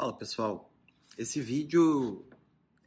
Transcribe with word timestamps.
Fala 0.00 0.14
pessoal, 0.14 0.72
esse 1.18 1.42
vídeo 1.42 2.24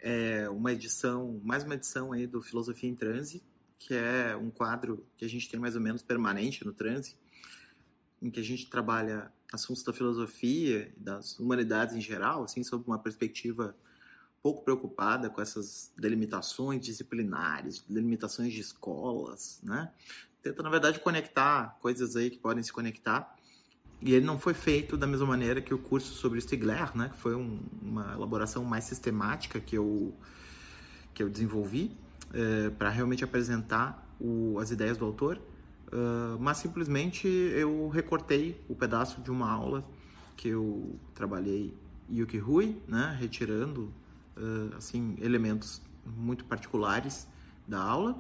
é 0.02 0.50
uma 0.50 0.72
edição, 0.72 1.40
mais 1.44 1.64
uma 1.64 1.76
edição 1.76 2.12
aí 2.12 2.26
do 2.26 2.42
Filosofia 2.42 2.90
em 2.90 2.96
Transe, 2.96 3.44
que 3.78 3.94
é 3.94 4.36
um 4.36 4.50
quadro 4.50 5.06
que 5.16 5.24
a 5.24 5.30
gente 5.30 5.48
tem 5.48 5.60
mais 5.60 5.76
ou 5.76 5.82
menos 5.82 6.02
permanente 6.02 6.66
no 6.66 6.74
Transe, 6.74 7.16
em 8.20 8.32
que 8.32 8.40
a 8.40 8.44
gente 8.44 8.68
trabalha 8.68 9.32
assuntos 9.54 9.84
da 9.84 9.94
filosofia 9.94 10.92
e 10.98 11.00
das 11.00 11.38
humanidades 11.38 11.96
em 11.96 12.02
geral, 12.02 12.46
assim, 12.46 12.64
sob 12.64 12.84
uma 12.88 12.98
perspectiva 12.98 13.78
pouco 14.42 14.64
preocupada 14.64 15.30
com 15.30 15.40
essas 15.40 15.94
delimitações 15.96 16.82
disciplinares, 16.82 17.86
delimitações 17.88 18.52
de 18.52 18.62
escolas, 18.62 19.60
né? 19.62 19.94
Tenta, 20.42 20.64
na 20.64 20.70
verdade, 20.72 21.00
conectar 21.00 21.78
coisas 21.80 22.16
aí 22.16 22.32
que 22.32 22.40
podem 22.40 22.64
se 22.64 22.74
conectar 22.74 23.38
e 24.06 24.14
ele 24.14 24.26
não 24.26 24.38
foi 24.38 24.54
feito 24.54 24.98
da 24.98 25.08
mesma 25.08 25.26
maneira 25.26 25.62
que 25.62 25.74
o 25.74 25.78
curso 25.78 26.14
sobre 26.14 26.42
Stigler, 26.42 26.96
né? 26.96 27.08
Que 27.08 27.18
foi 27.18 27.36
um, 27.36 27.62
uma 27.82 28.14
elaboração 28.14 28.62
mais 28.66 28.84
sistemática 28.84 29.62
que 29.62 29.78
eu, 29.78 30.14
que 31.14 31.24
eu 31.24 31.30
desenvolvi 31.30 31.98
é, 32.34 32.70
para 32.72 32.90
realmente 32.90 33.24
apresentar 33.24 34.06
o, 34.20 34.60
as 34.60 34.72
ideias 34.72 34.98
do 34.98 35.06
autor. 35.06 35.40
Uh, 35.88 36.38
mas 36.40 36.58
simplesmente 36.58 37.28
eu 37.28 37.88
recortei 37.88 38.60
o 38.68 38.76
pedaço 38.76 39.22
de 39.22 39.32
uma 39.32 39.50
aula 39.50 39.84
que 40.36 40.50
eu 40.50 41.00
trabalhei 41.14 41.74
Yuki 42.12 42.38
Rui, 42.38 42.76
né? 42.86 43.16
Retirando 43.18 43.94
uh, 44.36 44.76
assim 44.76 45.16
elementos 45.22 45.82
muito 46.06 46.44
particulares 46.44 47.26
da 47.66 47.82
aula 47.82 48.12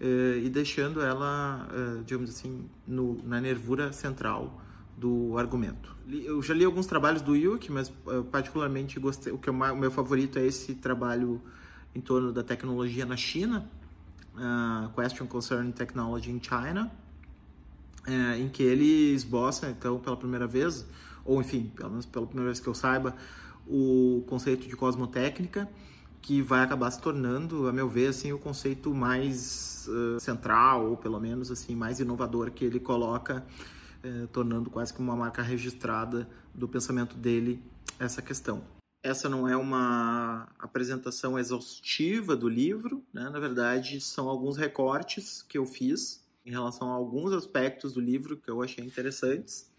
uh, 0.00 0.38
e 0.38 0.48
deixando 0.48 1.00
ela, 1.00 1.66
digamos 2.04 2.30
assim, 2.30 2.68
no, 2.86 3.20
na 3.24 3.40
nervura 3.40 3.92
central 3.92 4.67
do 4.98 5.38
argumento. 5.38 5.96
Eu 6.08 6.42
já 6.42 6.52
li 6.52 6.64
alguns 6.64 6.86
trabalhos 6.86 7.22
do 7.22 7.36
Yuki, 7.36 7.70
mas 7.70 7.88
uh, 7.88 8.24
particularmente 8.24 8.98
gostei, 8.98 9.32
o 9.32 9.38
que 9.38 9.48
é 9.48 9.52
o 9.52 9.76
meu 9.76 9.90
favorito 9.90 10.38
é 10.38 10.46
esse 10.46 10.74
trabalho 10.74 11.40
em 11.94 12.00
torno 12.00 12.32
da 12.32 12.42
tecnologia 12.42 13.06
na 13.06 13.16
China, 13.16 13.70
uh, 14.34 14.88
Question 14.94 15.26
Concerning 15.26 15.70
Technology 15.70 16.32
in 16.32 16.40
China, 16.42 16.90
uh, 18.08 18.40
em 18.40 18.48
que 18.48 18.62
ele 18.62 19.14
esboça, 19.14 19.70
então, 19.70 20.00
pela 20.00 20.16
primeira 20.16 20.46
vez, 20.46 20.84
ou 21.24 21.40
enfim, 21.40 21.70
pelo 21.76 21.90
menos 21.90 22.06
pela 22.06 22.26
primeira 22.26 22.50
vez 22.50 22.58
que 22.58 22.66
eu 22.66 22.74
saiba, 22.74 23.14
o 23.66 24.24
conceito 24.26 24.66
de 24.66 24.74
cosmotécnica, 24.74 25.68
que 26.20 26.42
vai 26.42 26.62
acabar 26.62 26.90
se 26.90 27.00
tornando, 27.00 27.68
a 27.68 27.72
meu 27.72 27.88
ver, 27.88 28.08
assim, 28.08 28.32
o 28.32 28.38
conceito 28.38 28.92
mais 28.92 29.88
uh, 29.88 30.18
central, 30.18 30.90
ou 30.90 30.96
pelo 30.96 31.20
menos 31.20 31.52
assim 31.52 31.76
mais 31.76 32.00
inovador 32.00 32.50
que 32.50 32.64
ele 32.64 32.80
coloca 32.80 33.46
eh, 34.02 34.26
tornando 34.32 34.70
quase 34.70 34.92
que 34.92 35.00
uma 35.00 35.16
marca 35.16 35.42
registrada 35.42 36.28
do 36.54 36.68
pensamento 36.68 37.16
dele 37.16 37.62
essa 37.98 38.22
questão. 38.22 38.62
Essa 39.02 39.28
não 39.28 39.48
é 39.48 39.56
uma 39.56 40.48
apresentação 40.58 41.38
exaustiva 41.38 42.36
do 42.36 42.48
livro, 42.48 43.04
né? 43.12 43.28
na 43.28 43.38
verdade, 43.38 44.00
são 44.00 44.28
alguns 44.28 44.56
recortes 44.56 45.42
que 45.42 45.56
eu 45.56 45.64
fiz 45.64 46.24
em 46.44 46.50
relação 46.50 46.90
a 46.90 46.94
alguns 46.94 47.32
aspectos 47.32 47.92
do 47.92 48.00
livro 48.00 48.36
que 48.36 48.50
eu 48.50 48.62
achei 48.62 48.84
interessantes. 48.84 49.70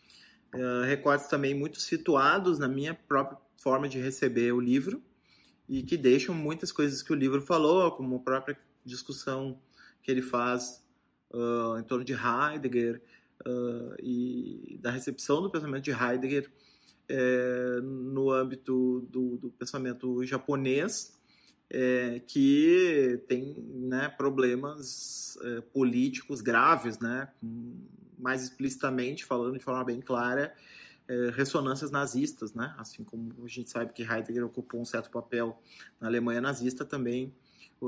Uh, 0.54 0.84
recortes 0.86 1.28
também 1.28 1.54
muito 1.54 1.80
situados 1.80 2.58
na 2.58 2.68
minha 2.68 2.94
própria 2.94 3.38
forma 3.58 3.88
de 3.88 4.00
receber 4.00 4.52
o 4.52 4.60
livro 4.60 5.02
e 5.68 5.84
que 5.84 5.98
deixam 5.98 6.34
muitas 6.34 6.72
coisas 6.72 7.02
que 7.02 7.12
o 7.12 7.16
livro 7.16 7.42
falou, 7.42 7.92
como 7.92 8.16
a 8.16 8.20
própria 8.20 8.58
discussão 8.86 9.60
que 10.02 10.10
ele 10.10 10.22
faz 10.22 10.84
uh, 11.32 11.78
em 11.78 11.84
torno 11.84 12.04
de 12.04 12.14
Heidegger, 12.14 13.02
uh, 13.46 13.96
e 14.02 14.78
da 14.82 14.92
recepção 14.92 15.42
do 15.42 15.50
pensamento 15.50 15.84
de 15.84 15.92
Heidegger 15.92 16.50
no 17.82 18.30
âmbito 18.30 19.08
do, 19.10 19.38
do 19.38 19.50
pensamento 19.50 20.24
japonês, 20.24 21.20
que 22.28 23.20
tem 23.28 23.56
né, 23.68 24.10
problemas 24.10 25.36
políticos 25.74 26.40
graves, 26.40 27.00
né, 27.00 27.28
mais 28.16 28.44
explicitamente, 28.44 29.26
falando 29.26 29.58
de 29.58 29.64
forma 29.64 29.84
bem 29.84 30.00
clara, 30.00 30.54
ressonâncias 31.34 31.90
nazistas, 31.90 32.54
né, 32.54 32.76
assim 32.78 33.04
como 33.04 33.34
a 33.44 33.48
gente 33.48 33.72
sabe 33.72 33.92
que 33.92 34.04
Heidegger 34.04 34.46
ocupou 34.46 34.80
um 34.80 34.86
certo 34.86 35.10
papel 35.10 35.60
na 36.00 36.06
Alemanha 36.06 36.42
nazista, 36.42 36.86
também 36.86 37.34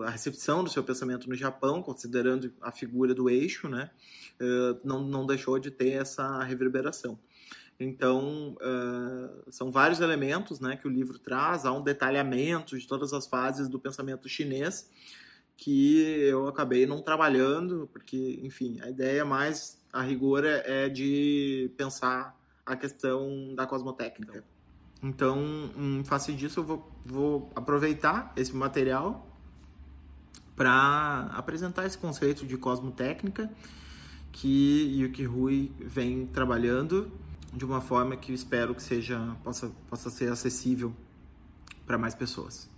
a 0.04 0.10
recepção 0.10 0.64
do 0.64 0.70
seu 0.70 0.84
pensamento 0.84 1.28
no 1.28 1.36
Japão, 1.36 1.82
considerando 1.82 2.54
a 2.62 2.72
figura 2.72 3.14
do 3.14 3.30
eixo, 3.30 3.68
né, 3.68 3.90
eh, 4.40 4.80
não, 4.84 5.04
não 5.04 5.26
deixou 5.26 5.60
de 5.60 5.70
ter 5.70 5.92
essa 5.92 6.44
reverberação. 6.44 7.20
Então, 7.80 8.56
uh, 8.62 9.52
são 9.52 9.72
vários 9.72 10.02
elementos 10.02 10.60
né, 10.60 10.78
que 10.78 10.88
o 10.88 10.92
livro 10.92 11.18
traz, 11.18 11.66
há 11.66 11.72
um 11.72 11.82
detalhamento 11.82 12.78
de 12.78 12.88
todas 12.88 13.12
as 13.12 13.26
fases 13.26 13.68
do 13.68 13.80
pensamento 13.80 14.30
chinês 14.30 14.88
que 15.58 16.00
eu 16.22 16.48
acabei 16.48 16.86
não 16.86 17.02
trabalhando, 17.02 17.90
porque, 17.92 18.40
enfim, 18.44 18.80
a 18.82 18.90
ideia 18.90 19.26
mais, 19.26 19.80
a 19.92 20.02
rigor, 20.02 20.46
é, 20.46 20.86
é 20.86 20.90
de 20.90 21.72
pensar 21.76 22.40
a 22.66 22.76
questão 22.76 23.54
da 23.56 23.66
cosmotécnica. 23.66 24.44
Então, 25.04 25.40
em 25.76 26.04
face 26.04 26.34
disso, 26.34 26.60
eu 26.60 26.64
vou, 26.64 26.92
vou 27.04 27.50
aproveitar 27.56 28.32
esse 28.36 28.56
material 28.56 29.31
para 30.62 31.32
apresentar 31.34 31.88
esse 31.88 31.98
conceito 31.98 32.46
de 32.46 32.56
cosmotécnica 32.56 33.52
que 34.32 34.96
Yuki 34.96 35.24
Rui 35.24 35.72
vem 35.80 36.28
trabalhando 36.28 37.12
de 37.52 37.66
uma 37.66 37.82
forma 37.82 38.16
que 38.16 38.32
espero 38.32 38.76
que 38.76 38.84
seja 38.84 39.36
possa, 39.44 39.72
possa 39.90 40.12
ser 40.12 40.32
acessível 40.32 40.94
para 41.84 41.98
mais 41.98 42.14
pessoas. 42.14 42.70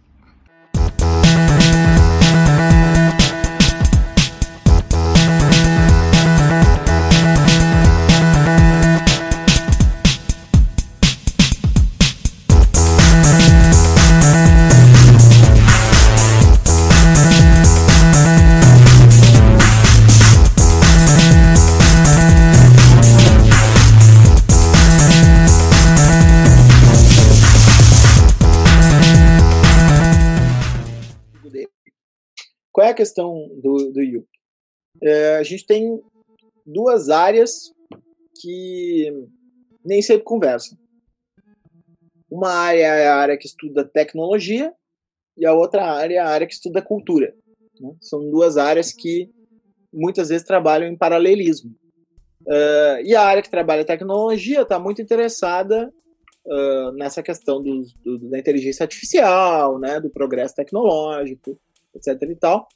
A 32.94 32.96
questão 32.96 33.50
do, 33.62 33.92
do? 33.92 34.28
É, 35.02 35.36
a 35.38 35.44
gente 35.44 35.66
tem 35.66 36.02
duas 36.66 37.10
áreas 37.10 37.74
que 38.40 39.12
nem 39.84 40.02
sempre 40.02 40.24
conversam. 40.24 40.78
Uma 42.30 42.50
área 42.50 42.86
é 42.86 43.08
a 43.08 43.16
área 43.16 43.38
que 43.38 43.46
estuda 43.46 43.84
tecnologia 43.84 44.74
e 45.38 45.46
a 45.46 45.54
outra 45.54 45.86
área 45.86 46.16
é 46.16 46.20
a 46.20 46.28
área 46.28 46.48
que 46.48 46.54
estuda 46.54 46.82
cultura. 46.82 47.36
Né? 47.80 47.96
São 48.02 48.30
duas 48.30 48.58
áreas 48.58 48.92
que 48.92 49.30
muitas 49.92 50.30
vezes 50.30 50.46
trabalham 50.46 50.88
em 50.88 50.98
paralelismo. 50.98 51.72
Uh, 52.46 53.00
e 53.06 53.16
a 53.16 53.22
área 53.22 53.42
que 53.42 53.50
trabalha 53.50 53.86
tecnologia 53.86 54.64
está 54.64 54.78
muito 54.78 55.02
interessada 55.02 55.94
uh, 56.46 56.92
nessa 56.94 57.22
questão 57.22 57.62
do, 57.62 57.84
do, 58.04 58.30
da 58.30 58.40
inteligência 58.40 58.84
artificial, 58.84 59.80
né, 59.80 60.00
do 60.00 60.10
progresso 60.10 60.56
tecnológico, 60.56 61.58
etc. 61.96 62.22
e 62.30 62.36
tal. 62.36 62.68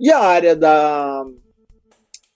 E 0.00 0.10
a 0.10 0.18
área 0.18 0.56
da, 0.56 1.24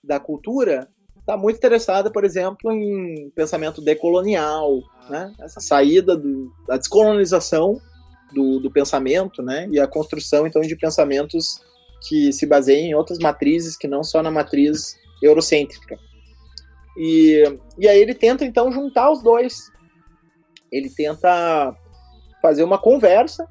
da 0.02 0.20
cultura 0.20 0.88
está 1.18 1.36
muito 1.36 1.56
interessada, 1.56 2.10
por 2.10 2.24
exemplo, 2.24 2.72
em 2.72 3.30
pensamento 3.34 3.82
decolonial, 3.82 4.80
né? 5.10 5.32
essa 5.40 5.60
saída 5.60 6.16
do, 6.16 6.50
da 6.66 6.76
descolonização 6.76 7.78
do, 8.32 8.60
do 8.60 8.70
pensamento 8.70 9.42
né? 9.42 9.68
e 9.70 9.78
a 9.78 9.86
construção, 9.86 10.46
então, 10.46 10.62
de 10.62 10.76
pensamentos 10.76 11.60
que 12.06 12.32
se 12.32 12.46
baseiem 12.46 12.90
em 12.90 12.94
outras 12.94 13.18
matrizes 13.18 13.76
que 13.76 13.88
não 13.88 14.02
só 14.02 14.22
na 14.22 14.30
matriz 14.30 14.96
eurocêntrica. 15.22 15.98
E, 16.96 17.42
e 17.78 17.88
aí 17.88 18.00
ele 18.00 18.14
tenta, 18.14 18.44
então, 18.44 18.72
juntar 18.72 19.10
os 19.10 19.22
dois. 19.22 19.70
Ele 20.70 20.90
tenta 20.90 21.74
fazer 22.40 22.64
uma 22.64 22.78
conversa 22.78 23.46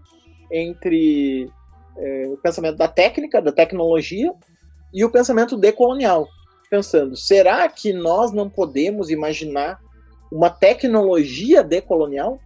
entre 0.51 1.49
é, 1.97 2.27
o 2.27 2.37
pensamento 2.37 2.77
da 2.77 2.87
técnica, 2.87 3.41
da 3.41 3.51
tecnologia 3.51 4.33
e 4.93 5.03
o 5.03 5.11
pensamento 5.11 5.57
decolonial. 5.57 6.27
Pensando, 6.69 7.15
será 7.15 7.67
que 7.69 7.93
nós 7.93 8.31
não 8.31 8.49
podemos 8.49 9.09
imaginar 9.09 9.79
uma 10.31 10.49
tecnologia 10.49 11.63
decolonial? 11.63 12.39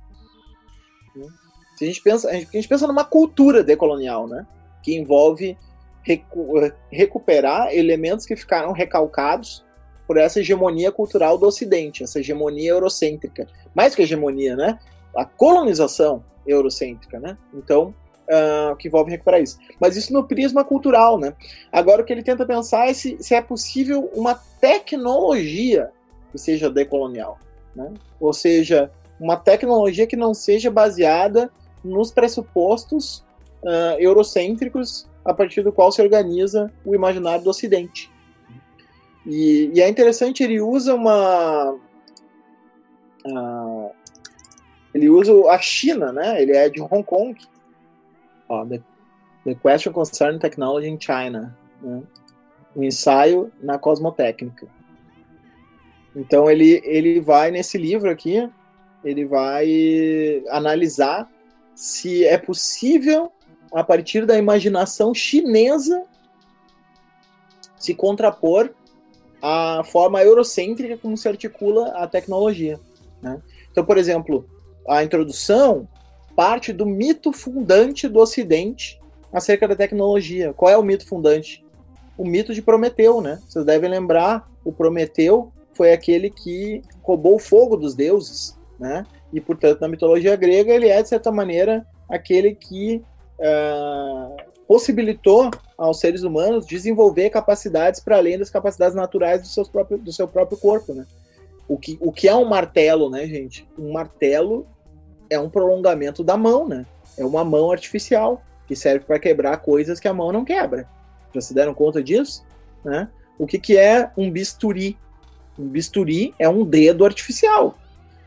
Se 1.76 1.86
a 1.86 1.88
gente 1.88 2.02
pensa, 2.02 2.30
a 2.30 2.34
gente 2.34 2.68
pensa 2.68 2.86
numa 2.86 3.04
cultura 3.04 3.64
decolonial, 3.64 4.28
né? 4.28 4.46
Que 4.84 4.96
envolve 4.96 5.58
recu 6.04 6.72
recuperar 6.92 7.74
elementos 7.74 8.26
que 8.26 8.36
ficaram 8.36 8.72
recalcados 8.72 9.66
por 10.06 10.18
essa 10.18 10.40
hegemonia 10.40 10.92
cultural 10.92 11.38
do 11.38 11.48
Ocidente, 11.48 12.04
essa 12.04 12.20
hegemonia 12.20 12.70
eurocêntrica. 12.72 13.48
Mais 13.74 13.96
que 13.96 14.04
hegemonia, 14.04 14.56
né? 14.56 14.78
a 15.16 15.26
colonização 15.26 16.24
eurocêntrica, 16.46 17.20
né? 17.20 17.38
Então, 17.54 17.94
uh, 18.32 18.76
que 18.78 18.88
envolve 18.88 19.12
recuperar 19.12 19.42
isso. 19.42 19.58
Mas 19.80 19.98
isso 19.98 20.14
no 20.14 20.24
prisma 20.24 20.64
cultural, 20.64 21.20
né? 21.20 21.34
Agora 21.72 22.02
o 22.02 22.06
que 22.06 22.14
ele 22.14 22.24
tenta 22.24 22.46
pensar 22.46 22.88
é 22.88 22.94
se, 22.94 23.18
se 23.20 23.36
é 23.36 23.42
possível 23.42 24.10
uma 24.14 24.36
tecnologia 24.60 25.92
que 26.32 26.38
seja 26.38 26.70
decolonial, 26.70 27.38
né? 27.76 27.92
Ou 28.20 28.34
seja, 28.34 28.92
uma 29.20 29.36
tecnologia 29.36 30.08
que 30.08 30.16
não 30.16 30.34
seja 30.34 30.72
baseada 30.72 31.52
nos 31.84 32.12
pressupostos 32.12 33.24
uh, 33.64 34.00
eurocêntricos 34.00 35.10
a 35.24 35.34
partir 35.34 35.62
do 35.62 35.72
qual 35.72 35.92
se 35.92 36.02
organiza 36.02 36.72
o 36.86 36.96
imaginário 36.96 37.44
do 37.44 37.50
Ocidente. 37.50 38.12
E, 39.26 39.72
e 39.74 39.82
é 39.82 39.88
interessante, 39.88 40.44
ele 40.44 40.60
usa 40.60 40.96
uma. 40.96 41.78
Uh, 43.24 43.92
ele 44.94 45.10
usa 45.10 45.32
a 45.50 45.60
China, 45.60 46.12
né? 46.12 46.42
Ele 46.42 46.54
é 46.54 46.70
de 46.70 46.82
Hong 46.82 47.04
Kong. 47.04 47.38
Ó, 48.52 48.66
the, 48.66 48.82
the 49.46 49.56
Question 49.56 49.94
Concerning 49.94 50.40
Technology 50.40 50.90
in 50.90 51.00
China. 51.00 51.58
Né? 51.82 52.04
Um 52.76 52.84
ensaio 52.84 53.50
na 53.62 53.78
cosmotécnica. 53.78 54.68
Então 56.14 56.52
ele, 56.52 56.82
ele 56.84 57.22
vai 57.22 57.50
nesse 57.50 57.78
livro 57.78 58.10
aqui, 58.10 58.50
ele 59.04 59.26
vai 59.26 60.44
analisar 60.50 61.30
se 61.74 62.26
é 62.26 62.38
possível, 62.38 63.32
a 63.74 63.84
partir 63.84 64.26
da 64.26 64.38
imaginação 64.38 65.14
chinesa, 65.14 66.04
se 67.78 67.96
contrapor 67.96 68.70
à 69.42 69.82
forma 69.86 70.22
eurocêntrica 70.22 70.98
como 70.98 71.16
se 71.16 71.28
articula 71.28 71.88
a 71.96 72.06
tecnologia. 72.06 72.78
Né? 73.22 73.42
Então, 73.72 73.86
por 73.86 73.98
exemplo, 73.98 74.46
a 74.88 75.04
introdução 75.04 75.88
parte 76.36 76.74
do 76.74 76.86
mito 76.86 77.32
fundante 77.32 78.08
do 78.08 78.20
Ocidente 78.20 79.00
acerca 79.32 79.68
da 79.68 79.76
tecnologia. 79.76 80.54
Qual 80.54 80.72
é 80.72 80.78
o 80.78 80.84
mito 80.84 81.06
fundante? 81.06 81.64
O 82.18 82.26
mito 82.26 82.54
de 82.54 82.62
Prometeu, 82.62 83.22
né? 83.22 83.40
Vocês 83.48 83.66
devem 83.66 83.90
lembrar, 83.90 84.50
o 84.64 84.72
Prometeu 84.72 85.52
foi 85.74 85.94
aquele 85.94 86.30
que 86.30 86.82
roubou 87.02 87.36
o 87.36 87.40
fogo 87.40 87.78
dos 87.78 87.96
deuses, 87.96 88.58
né? 88.80 89.06
E, 89.34 89.40
portanto, 89.40 89.80
na 89.80 89.88
mitologia 89.88 90.36
grega, 90.36 90.74
ele 90.74 90.90
é, 90.90 91.02
de 91.02 91.10
certa 91.10 91.32
maneira, 91.32 91.86
aquele 92.10 92.54
que 92.54 93.02
uh, 93.40 94.36
possibilitou 94.68 95.50
aos 95.78 96.00
seres 96.00 96.24
humanos 96.24 96.66
desenvolver 96.66 97.30
capacidades 97.30 98.00
para 98.00 98.18
além 98.18 98.38
das 98.38 98.50
capacidades 98.50 98.96
naturais 98.96 99.42
do, 99.42 99.48
seus 99.48 99.70
próprio, 99.70 99.98
do 99.98 100.12
seu 100.12 100.28
próprio 100.28 100.58
corpo, 100.58 100.94
né? 100.94 101.06
O 101.68 101.78
que, 101.78 101.98
o 102.02 102.12
que 102.12 102.28
é 102.28 102.36
um 102.36 102.46
martelo, 102.46 103.10
né, 103.10 103.26
gente? 103.26 103.66
Um 103.80 103.94
martelo 103.94 104.68
é 105.32 105.40
um 105.40 105.50
prolongamento 105.50 106.24
da 106.24 106.36
mão, 106.36 106.68
né? 106.68 106.86
É 107.18 107.26
uma 107.26 107.44
mão 107.44 107.72
artificial 107.72 108.44
que 108.68 108.76
serve 108.76 109.06
para 109.06 109.18
quebrar 109.18 109.58
coisas 109.58 110.00
que 110.00 110.08
a 110.08 110.14
mão 110.14 110.32
não 110.32 110.44
quebra. 110.44 110.88
Já 111.34 111.40
se 111.40 111.54
deram 111.54 111.74
conta 111.74 112.04
disso? 112.04 112.46
Né? 112.84 113.08
O 113.40 113.48
que, 113.48 113.58
que 113.58 113.78
é 113.78 114.12
um 114.18 114.30
bisturi? 114.30 114.98
Um 115.58 115.68
bisturi 115.68 116.36
é 116.38 116.50
um 116.50 116.66
dedo 116.66 117.06
artificial. 117.06 117.78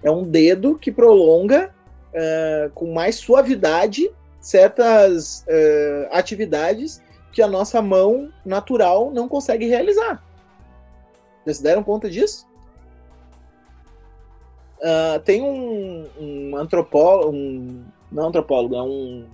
É 0.03 0.11
um 0.11 0.23
dedo 0.23 0.79
que 0.79 0.91
prolonga 0.91 1.71
uh, 2.09 2.71
com 2.71 2.93
mais 2.93 3.17
suavidade 3.17 4.11
certas 4.41 5.45
uh, 5.49 6.09
atividades 6.11 7.03
que 7.33 7.43
a 7.43 7.49
nossa 7.49 7.83
mão 7.83 8.31
natural 8.45 9.11
não 9.11 9.29
consegue 9.29 9.67
realizar. 9.67 10.23
Já 11.47 11.55
se 11.55 11.63
deram 11.63 11.83
conta 11.83 12.09
disso? 12.09 12.47
Uh, 14.81 15.19
tem 15.25 15.43
um, 15.43 16.07
um 16.19 16.57
antropólogo, 16.57 17.35
um, 17.35 17.85
não 18.11 18.29
antropólogo, 18.29 18.75
é 18.75 18.83
um 18.83 19.27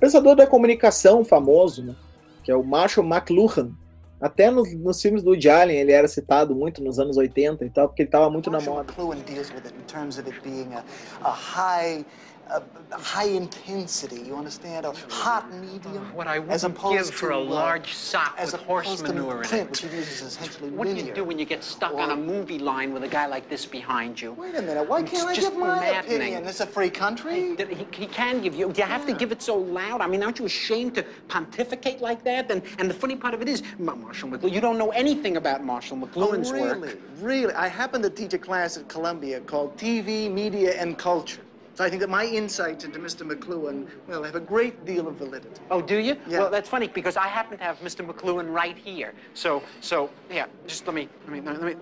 pensador 0.00 0.34
da 0.34 0.46
comunicação 0.46 1.24
famoso, 1.24 1.82
né, 1.82 1.94
que 2.42 2.50
é 2.50 2.56
o 2.56 2.62
Marshall 2.62 3.06
McLuhan. 3.06 3.72
Até 4.20 4.50
nos, 4.50 4.72
nos 4.74 5.02
filmes 5.02 5.22
do 5.22 5.30
Woody 5.30 5.50
Allen 5.50 5.76
ele 5.76 5.92
era 5.92 6.08
citado 6.08 6.54
muito 6.54 6.82
nos 6.82 6.98
anos 6.98 7.16
80 7.16 7.64
e 7.64 7.70
tal, 7.70 7.88
porque 7.88 8.02
ele 8.02 8.08
estava 8.08 8.30
muito 8.30 8.50
Marshall 8.50 8.76
na 8.76 8.80
moda. 8.80 8.92
McLuhan 8.92 9.18
deals 9.26 9.50
with 9.50 9.66
it 9.66 9.74
in 9.74 9.86
terms 9.86 10.18
of 10.18 10.28
it 10.28 10.40
being 10.42 10.72
a, 10.72 10.82
a 11.22 11.30
high 11.30 12.04
a, 12.50 12.62
high 12.98 13.28
intensity, 13.28 14.20
you 14.20 14.36
understand? 14.36 14.86
A 14.86 14.92
hot 15.10 15.52
medium. 15.52 16.14
What 16.14 16.26
I 16.26 16.38
wouldn't 16.38 16.80
give 16.80 17.10
for 17.10 17.30
a 17.30 17.38
uh, 17.38 17.44
large 17.44 17.92
sock 17.92 18.38
with 18.40 18.54
horse 18.54 19.02
manure 19.02 19.42
in 19.42 19.54
it. 19.54 19.70
Which 19.70 19.82
uses 19.84 20.22
essentially 20.22 20.70
what 20.70 20.86
do 20.86 20.94
you 20.94 21.12
do 21.12 21.24
when 21.24 21.38
you 21.38 21.44
get 21.44 21.64
stuck 21.64 21.92
or, 21.92 22.00
on 22.00 22.10
a 22.10 22.16
movie 22.16 22.58
line 22.58 22.92
with 22.92 23.02
a 23.04 23.08
guy 23.08 23.26
like 23.26 23.48
this 23.48 23.66
behind 23.66 24.20
you? 24.20 24.32
Wait 24.32 24.54
a 24.54 24.62
minute, 24.62 24.88
why 24.88 25.02
can't 25.02 25.28
it's 25.30 25.38
I 25.38 25.48
give 25.48 25.58
my 25.58 25.80
maddening. 25.80 26.16
opinion? 26.16 26.44
It's 26.46 26.60
a 26.60 26.66
free 26.66 26.90
country. 26.90 27.56
He, 27.56 27.74
he, 27.74 27.86
he 27.92 28.06
can 28.06 28.40
give 28.40 28.54
you. 28.54 28.72
Do 28.72 28.80
you 28.80 28.86
have 28.86 29.02
yeah. 29.02 29.14
to 29.14 29.18
give 29.18 29.32
it 29.32 29.42
so 29.42 29.56
loud? 29.56 30.00
I 30.00 30.06
mean, 30.06 30.22
aren't 30.22 30.38
you 30.38 30.44
ashamed 30.44 30.94
to 30.96 31.04
pontificate 31.28 32.00
like 32.00 32.22
that? 32.24 32.50
And, 32.50 32.62
and 32.78 32.88
the 32.88 32.94
funny 32.94 33.16
part 33.16 33.34
of 33.34 33.42
it 33.42 33.48
is, 33.48 33.62
Marshall 33.78 34.28
McLuhan, 34.28 34.52
you 34.52 34.60
don't 34.60 34.78
know 34.78 34.90
anything 34.90 35.36
about 35.36 35.64
Marshall 35.64 35.98
oh, 36.02 36.06
McLuhan's 36.06 36.50
oh, 36.50 36.54
really? 36.54 36.68
work. 36.68 36.82
Really? 36.82 36.96
Really? 37.20 37.54
I 37.54 37.68
happen 37.68 38.02
to 38.02 38.10
teach 38.10 38.34
a 38.34 38.38
class 38.38 38.76
at 38.76 38.88
Columbia 38.88 39.40
called 39.40 39.76
TV, 39.76 40.30
Media, 40.30 40.80
and 40.80 40.96
Culture. 40.98 41.40
So 41.74 41.82
I 41.84 41.90
think 41.90 42.00
that 42.00 42.10
my 42.10 42.24
insights 42.24 42.84
into 42.84 43.00
Mr. 43.00 43.28
McLuhan, 43.28 43.88
well, 44.06 44.22
have 44.22 44.36
a 44.36 44.40
great 44.40 44.84
deal 44.84 45.08
of 45.08 45.16
validity. 45.16 45.60
Oh, 45.72 45.82
do 45.82 45.98
you? 45.98 46.16
Yeah. 46.28 46.38
Well, 46.40 46.50
that's 46.50 46.68
funny 46.68 46.86
because 46.86 47.16
I 47.16 47.26
happen 47.26 47.58
to 47.58 47.64
have 47.64 47.80
Mr. 47.80 48.06
McLuhan 48.06 48.52
right 48.52 48.78
here. 48.78 49.12
So, 49.34 49.60
so, 49.80 50.08
yeah, 50.30 50.46
just 50.68 50.86
let 50.86 50.94
me, 50.94 51.08
let 51.26 51.32
me, 51.32 51.40
let 51.40 51.60
me, 51.60 51.74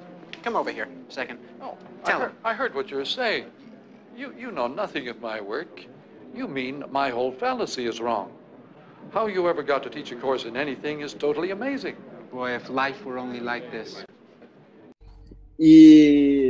come 0.42 0.56
over 0.56 0.72
here 0.72 0.88
a 1.08 1.12
second. 1.12 1.38
Oh, 1.60 1.76
Tell 2.06 2.16
I 2.16 2.20
heard, 2.20 2.30
him. 2.30 2.36
I 2.42 2.54
heard 2.54 2.74
what 2.74 2.90
you 2.90 2.96
were 2.96 3.04
saying. 3.04 3.46
You, 4.16 4.34
you 4.36 4.50
know 4.50 4.66
nothing 4.66 5.08
of 5.08 5.20
my 5.20 5.42
work. 5.42 5.84
You 6.34 6.48
mean 6.48 6.84
my 6.90 7.10
whole 7.10 7.30
fallacy 7.30 7.86
is 7.86 8.00
wrong. 8.00 8.32
How 9.12 9.26
you 9.26 9.46
ever 9.46 9.62
got 9.62 9.82
to 9.82 9.90
teach 9.90 10.10
a 10.10 10.16
course 10.16 10.46
in 10.46 10.56
anything 10.56 11.02
is 11.02 11.12
totally 11.12 11.50
amazing. 11.50 11.96
Boy, 12.30 12.52
if 12.52 12.70
life 12.70 13.04
were 13.04 13.18
only 13.18 13.40
like 13.40 13.70
this. 13.70 14.02
E 15.58 16.41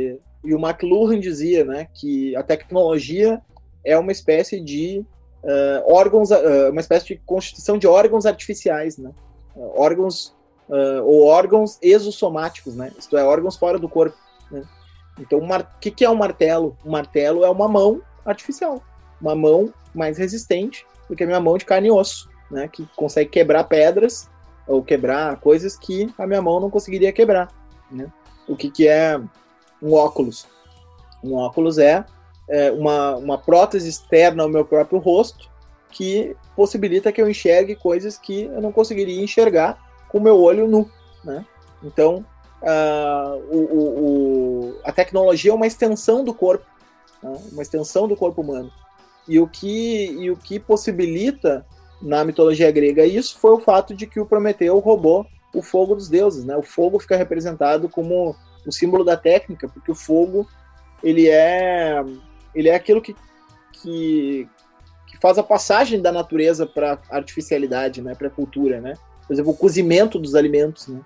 E 0.43 0.53
o 0.53 0.59
McLuhan 0.59 1.19
dizia 1.19 1.63
né, 1.63 1.87
que 1.93 2.35
a 2.35 2.43
tecnologia 2.43 3.41
é 3.83 3.97
uma 3.97 4.11
espécie 4.11 4.59
de 4.59 5.05
uh, 5.43 5.93
órgãos, 5.93 6.31
uh, 6.31 6.71
uma 6.71 6.81
espécie 6.81 7.07
de 7.07 7.21
constituição 7.25 7.77
de 7.77 7.87
órgãos 7.87 8.25
artificiais, 8.25 8.97
né? 8.97 9.11
Uh, 9.55 9.79
órgãos 9.79 10.33
ou 11.05 11.25
órgãos 11.25 11.77
exossomáticos, 11.83 12.75
né? 12.75 12.91
Isto 12.97 13.15
é, 13.17 13.23
órgãos 13.23 13.57
fora 13.57 13.77
do 13.77 13.87
corpo. 13.87 14.17
Né? 14.49 14.63
Então, 15.19 15.39
o 15.39 15.79
que, 15.79 15.91
que 15.91 16.05
é 16.05 16.09
um 16.09 16.15
martelo? 16.15 16.75
Um 16.83 16.89
martelo 16.89 17.43
é 17.43 17.49
uma 17.49 17.67
mão 17.67 18.01
artificial, 18.25 18.81
uma 19.21 19.35
mão 19.35 19.71
mais 19.93 20.17
resistente 20.17 20.87
do 21.07 21.15
que 21.15 21.23
a 21.23 21.27
minha 21.27 21.39
mão 21.39 21.57
de 21.57 21.65
carne 21.65 21.89
e 21.89 21.91
osso, 21.91 22.27
né? 22.49 22.67
Que 22.69 22.87
consegue 22.95 23.29
quebrar 23.29 23.65
pedras 23.65 24.29
ou 24.65 24.81
quebrar 24.81 25.39
coisas 25.41 25.77
que 25.77 26.11
a 26.17 26.25
minha 26.25 26.41
mão 26.41 26.59
não 26.59 26.69
conseguiria 26.69 27.11
quebrar. 27.11 27.49
Né? 27.91 28.11
O 28.47 28.55
que, 28.55 28.71
que 28.71 28.87
é 28.87 29.19
um 29.83 29.93
óculos. 29.93 30.47
Um 31.21 31.35
óculos 31.35 31.77
é, 31.77 32.05
é 32.49 32.71
uma, 32.71 33.17
uma 33.17 33.37
prótese 33.37 33.89
externa 33.89 34.43
ao 34.43 34.49
meu 34.49 34.65
próprio 34.65 34.99
rosto 34.99 35.51
que 35.91 36.35
possibilita 36.55 37.11
que 37.11 37.21
eu 37.21 37.29
enxergue 37.29 37.75
coisas 37.75 38.17
que 38.17 38.43
eu 38.43 38.61
não 38.61 38.71
conseguiria 38.71 39.21
enxergar 39.21 39.77
com 40.09 40.17
o 40.17 40.21
meu 40.21 40.39
olho 40.39 40.67
nu. 40.67 40.89
Né? 41.23 41.45
Então, 41.83 42.25
uh, 42.61 43.37
o, 43.51 43.57
o, 43.57 43.99
o, 43.99 44.79
a 44.83 44.91
tecnologia 44.91 45.51
é 45.51 45.53
uma 45.53 45.67
extensão 45.67 46.23
do 46.23 46.33
corpo, 46.33 46.65
né? 47.21 47.37
uma 47.51 47.61
extensão 47.61 48.07
do 48.07 48.15
corpo 48.15 48.41
humano. 48.41 48.71
E 49.27 49.39
o 49.39 49.47
que, 49.47 50.05
e 50.19 50.31
o 50.31 50.35
que 50.35 50.59
possibilita 50.59 51.65
na 52.01 52.25
mitologia 52.25 52.71
grega 52.71 53.05
isso 53.05 53.37
foi 53.39 53.51
o 53.51 53.59
fato 53.59 53.93
de 53.93 54.05
que 54.05 54.19
o 54.19 54.25
Prometeu 54.25 54.77
roubou 54.79 55.25
o 55.53 55.61
fogo 55.61 55.95
dos 55.95 56.09
deuses. 56.09 56.43
Né? 56.43 56.57
O 56.57 56.63
fogo 56.63 56.99
fica 56.99 57.15
representado 57.15 57.87
como 57.87 58.35
o 58.65 58.71
símbolo 58.71 59.03
da 59.03 59.17
técnica, 59.17 59.67
porque 59.67 59.91
o 59.91 59.95
fogo 59.95 60.47
ele 61.03 61.27
é 61.27 62.03
ele 62.53 62.69
é 62.69 62.75
aquilo 62.75 63.01
que, 63.01 63.15
que, 63.71 64.47
que 65.07 65.17
faz 65.17 65.37
a 65.37 65.43
passagem 65.43 66.01
da 66.01 66.11
natureza 66.11 66.65
para 66.65 66.99
artificialidade, 67.09 68.01
né, 68.01 68.13
para 68.13 68.27
a 68.27 68.31
cultura, 68.31 68.79
né? 68.79 68.93
Por 69.25 69.33
exemplo, 69.33 69.51
o 69.51 69.57
cozimento 69.57 70.19
dos 70.19 70.35
alimentos, 70.35 70.87
né? 70.87 71.01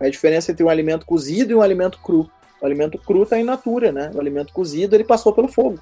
A 0.00 0.08
diferença 0.08 0.52
entre 0.52 0.64
um 0.64 0.68
alimento 0.68 1.04
cozido 1.04 1.52
e 1.52 1.54
um 1.54 1.62
alimento 1.62 1.98
cru. 2.00 2.30
O 2.60 2.66
alimento 2.66 2.98
cru 2.98 3.24
está 3.24 3.38
em 3.38 3.44
natura, 3.44 3.92
né? 3.92 4.10
O 4.14 4.20
alimento 4.20 4.52
cozido 4.52 4.94
ele 4.94 5.04
passou 5.04 5.32
pelo 5.32 5.48
fogo, 5.48 5.78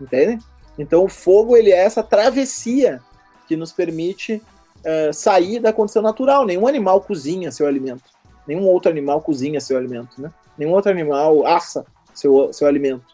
entende? 0.00 0.42
Então 0.78 1.04
o 1.04 1.08
fogo 1.08 1.56
ele 1.56 1.70
é 1.70 1.78
essa 1.78 2.02
travessia 2.02 3.00
que 3.46 3.56
nos 3.56 3.72
permite 3.72 4.42
uh, 4.78 5.12
sair 5.12 5.60
da 5.60 5.72
condição 5.72 6.02
natural. 6.02 6.46
Nenhum 6.46 6.66
animal 6.66 7.00
cozinha 7.00 7.50
seu 7.50 7.66
alimento. 7.66 8.04
Nenhum 8.46 8.66
outro 8.66 8.90
animal 8.90 9.20
cozinha 9.20 9.60
seu 9.60 9.76
alimento, 9.76 10.20
né? 10.20 10.32
Nenhum 10.56 10.72
outro 10.72 10.90
animal 10.90 11.46
assa 11.46 11.84
seu, 12.14 12.52
seu 12.52 12.66
alimento. 12.66 13.04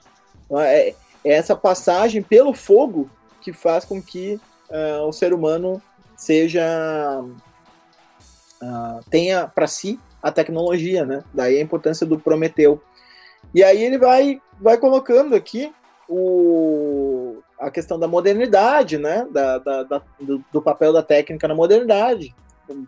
Então, 0.45 0.61
é, 0.61 0.89
é 0.89 0.95
essa 1.25 1.57
passagem 1.57 2.23
pelo 2.23 2.53
fogo 2.53 3.11
que 3.41 3.53
faz 3.53 3.85
com 3.85 4.01
que 4.01 4.41
uh, 4.71 5.07
o 5.07 5.13
ser 5.13 5.33
humano 5.33 5.83
seja 6.17 7.25
uh, 8.63 9.11
tenha 9.11 9.49
para 9.49 9.67
si 9.67 9.99
a 10.23 10.31
tecnologia, 10.31 11.05
né? 11.05 11.25
Daí 11.35 11.59
a 11.59 11.63
importância 11.63 12.07
do 12.07 12.19
Prometeu. 12.19 12.81
E 13.55 13.63
aí 13.63 13.83
ele 13.83 13.99
vai 13.99 14.41
vai 14.61 14.79
colocando 14.79 15.35
aqui 15.35 15.73
o, 16.09 17.39
a 17.59 17.71
questão 17.71 17.99
da 17.99 18.07
modernidade, 18.07 18.99
né? 18.99 19.27
Da, 19.31 19.59
da, 19.59 19.83
da 19.83 20.03
do, 20.21 20.45
do, 20.53 20.63
papel 20.63 20.93
da 20.93 21.03
técnica 21.03 21.49
na 21.49 21.55
modernidade, 21.55 22.35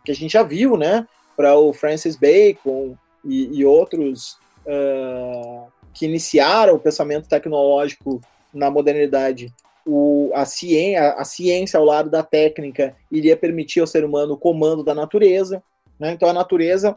que 0.04 0.12
a 0.12 0.14
gente 0.14 0.32
já 0.32 0.42
viu, 0.42 0.76
né? 0.76 1.06
Para 1.36 1.56
o 1.56 1.72
Francis 1.72 2.16
Bacon 2.16 2.96
e, 3.24 3.58
e 3.58 3.64
outros 3.64 4.38
uh, 4.66 5.66
que 5.92 6.06
iniciaram 6.06 6.74
o 6.74 6.80
pensamento 6.80 7.28
tecnológico 7.28 8.20
na 8.52 8.70
modernidade. 8.70 9.52
O, 9.86 10.30
a, 10.34 10.44
ciência, 10.44 11.12
a 11.12 11.24
ciência 11.24 11.78
ao 11.78 11.84
lado 11.84 12.08
da 12.08 12.22
técnica 12.22 12.96
iria 13.10 13.36
permitir 13.36 13.80
ao 13.80 13.86
ser 13.86 14.04
humano 14.04 14.34
o 14.34 14.38
comando 14.38 14.82
da 14.82 14.94
natureza. 14.94 15.62
Né? 15.98 16.12
Então 16.12 16.28
a 16.28 16.32
natureza 16.32 16.96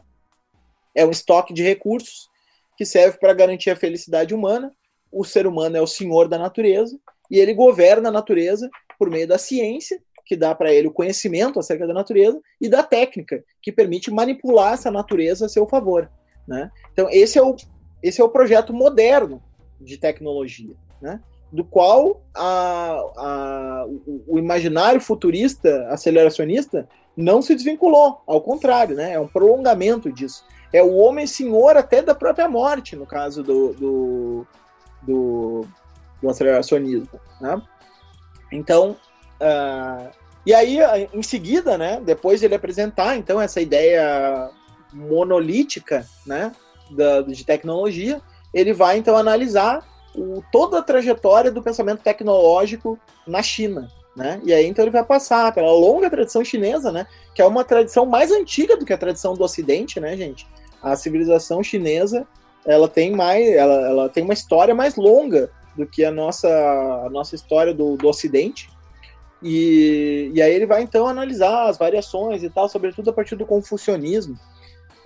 é 0.94 1.04
um 1.04 1.10
estoque 1.10 1.52
de 1.52 1.62
recursos 1.62 2.28
que 2.76 2.84
serve 2.84 3.18
para 3.18 3.34
garantir 3.34 3.70
a 3.70 3.76
felicidade 3.76 4.34
humana. 4.34 4.72
O 5.12 5.24
ser 5.24 5.46
humano 5.46 5.76
é 5.76 5.80
o 5.80 5.86
senhor 5.86 6.28
da 6.28 6.38
natureza 6.38 6.98
e 7.30 7.38
ele 7.38 7.52
governa 7.54 8.08
a 8.08 8.12
natureza 8.12 8.70
por 8.98 9.10
meio 9.10 9.28
da 9.28 9.38
ciência, 9.38 10.02
que 10.28 10.36
dá 10.36 10.54
para 10.54 10.70
ele 10.70 10.88
o 10.88 10.92
conhecimento 10.92 11.58
acerca 11.58 11.86
da 11.86 11.94
natureza, 11.94 12.38
e 12.60 12.68
da 12.68 12.82
técnica, 12.82 13.42
que 13.62 13.72
permite 13.72 14.10
manipular 14.10 14.74
essa 14.74 14.90
natureza 14.90 15.46
a 15.46 15.48
seu 15.48 15.66
favor. 15.66 16.10
Né? 16.46 16.70
Então, 16.92 17.08
esse 17.10 17.38
é, 17.38 17.42
o, 17.42 17.56
esse 18.02 18.20
é 18.20 18.24
o 18.24 18.28
projeto 18.28 18.70
moderno 18.70 19.42
de 19.80 19.96
tecnologia, 19.96 20.76
né? 21.00 21.18
do 21.50 21.64
qual 21.64 22.22
a, 22.34 22.90
a, 23.16 23.86
o, 23.88 24.34
o 24.34 24.38
imaginário 24.38 25.00
futurista, 25.00 25.88
aceleracionista, 25.88 26.86
não 27.16 27.40
se 27.40 27.54
desvinculou, 27.54 28.20
ao 28.26 28.42
contrário, 28.42 28.94
né? 28.94 29.14
é 29.14 29.20
um 29.20 29.26
prolongamento 29.26 30.12
disso. 30.12 30.44
É 30.70 30.82
o 30.82 30.94
homem 30.96 31.26
senhor 31.26 31.74
até 31.78 32.02
da 32.02 32.14
própria 32.14 32.46
morte, 32.46 32.94
no 32.94 33.06
caso 33.06 33.42
do, 33.42 33.72
do, 33.72 34.46
do, 35.02 35.64
do 36.20 36.28
aceleracionismo. 36.28 37.18
Né? 37.40 37.62
Então, 38.52 38.94
uh, 39.40 40.10
e 40.44 40.54
aí, 40.54 40.78
em 41.12 41.22
seguida, 41.22 41.76
né, 41.76 42.00
depois 42.02 42.40
de 42.40 42.46
ele 42.46 42.54
apresentar 42.54 43.16
então 43.16 43.40
essa 43.40 43.60
ideia 43.60 44.50
monolítica 44.92 46.06
né, 46.26 46.52
da, 46.90 47.22
de 47.22 47.44
tecnologia, 47.44 48.20
ele 48.52 48.72
vai 48.72 48.96
então 48.96 49.16
analisar 49.16 49.86
o, 50.14 50.42
toda 50.50 50.78
a 50.78 50.82
trajetória 50.82 51.50
do 51.50 51.62
pensamento 51.62 52.02
tecnológico 52.02 52.98
na 53.26 53.42
China. 53.42 53.90
Né? 54.16 54.40
E 54.42 54.52
aí 54.52 54.66
então 54.66 54.84
ele 54.84 54.90
vai 54.90 55.04
passar 55.04 55.52
pela 55.52 55.70
longa 55.70 56.10
tradição 56.10 56.44
chinesa, 56.44 56.90
né, 56.90 57.06
que 57.34 57.42
é 57.42 57.46
uma 57.46 57.62
tradição 57.62 58.06
mais 58.06 58.32
antiga 58.32 58.76
do 58.76 58.84
que 58.84 58.92
a 58.92 58.98
tradição 58.98 59.34
do 59.34 59.44
Ocidente, 59.44 60.00
né, 60.00 60.16
gente? 60.16 60.46
A 60.82 60.96
civilização 60.96 61.62
chinesa 61.62 62.26
ela 62.66 62.88
tem 62.88 63.12
mais, 63.12 63.46
ela, 63.48 63.88
ela 63.88 64.08
tem 64.08 64.24
uma 64.24 64.32
história 64.32 64.74
mais 64.74 64.96
longa 64.96 65.50
do 65.76 65.86
que 65.86 66.04
a 66.04 66.10
nossa, 66.10 66.48
a 67.06 67.10
nossa 67.10 67.34
história 67.34 67.72
do, 67.72 67.96
do 67.96 68.08
Ocidente. 68.08 68.68
E, 69.42 70.30
e 70.34 70.42
aí 70.42 70.52
ele 70.52 70.66
vai 70.66 70.82
então 70.82 71.06
analisar 71.06 71.68
as 71.68 71.78
variações 71.78 72.42
e 72.42 72.50
tal, 72.50 72.68
sobretudo 72.68 73.10
a 73.10 73.12
partir 73.12 73.36
do 73.36 73.46
confucionismo. 73.46 74.38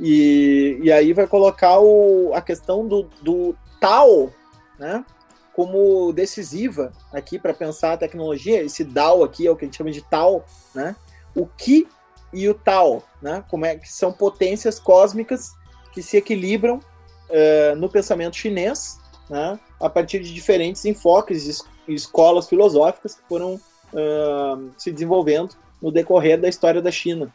E, 0.00 0.78
e 0.82 0.90
aí 0.90 1.12
vai 1.12 1.26
colocar 1.26 1.78
o, 1.78 2.32
a 2.34 2.40
questão 2.40 2.86
do, 2.86 3.08
do 3.20 3.54
Tao, 3.80 4.32
né? 4.78 5.04
Como 5.52 6.12
decisiva 6.12 6.92
aqui 7.12 7.38
para 7.38 7.52
pensar 7.52 7.92
a 7.92 7.96
tecnologia. 7.96 8.62
Esse 8.62 8.84
Dao 8.84 9.22
aqui 9.22 9.46
é 9.46 9.50
o 9.50 9.56
que 9.56 9.64
a 9.64 9.66
gente 9.66 9.76
chama 9.76 9.90
de 9.90 10.00
Tao, 10.02 10.44
né? 10.74 10.96
O 11.34 11.46
Qi 11.46 11.86
e 12.32 12.48
o 12.48 12.54
Tao, 12.54 13.02
né? 13.20 13.44
Como 13.50 13.66
é 13.66 13.76
que 13.76 13.92
são 13.92 14.12
potências 14.12 14.80
cósmicas 14.80 15.52
que 15.92 16.02
se 16.02 16.16
equilibram 16.16 16.76
uh, 16.76 17.76
no 17.76 17.88
pensamento 17.88 18.36
chinês, 18.36 18.98
né? 19.28 19.60
A 19.78 19.90
partir 19.90 20.20
de 20.20 20.32
diferentes 20.32 20.84
enfoques 20.86 21.60
e 21.86 21.94
escolas 21.94 22.48
filosóficas 22.48 23.14
que 23.14 23.22
foram 23.28 23.60
uh, 23.92 24.70
se 24.76 24.90
desenvolvendo 24.90 25.54
no 25.80 25.90
decorrer 25.90 26.40
da 26.40 26.48
história 26.48 26.80
da 26.80 26.90
China. 26.90 27.32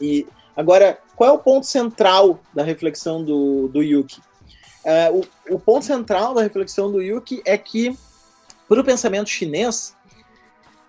E 0.00 0.26
agora, 0.56 0.98
qual 1.16 1.30
é 1.30 1.32
o 1.32 1.38
ponto 1.38 1.66
central 1.66 2.40
da 2.54 2.62
reflexão 2.62 3.22
do, 3.22 3.68
do 3.68 3.82
Yuki? 3.82 4.20
Uh, 4.84 5.26
o, 5.48 5.54
o, 5.54 5.58
ponto 5.58 5.84
central 5.84 6.34
da 6.34 6.42
reflexão 6.42 6.92
do 6.92 7.00
Yuki 7.00 7.42
é 7.44 7.56
que, 7.56 7.96
para 8.68 8.80
o 8.80 8.84
pensamento 8.84 9.30
chinês, 9.30 9.96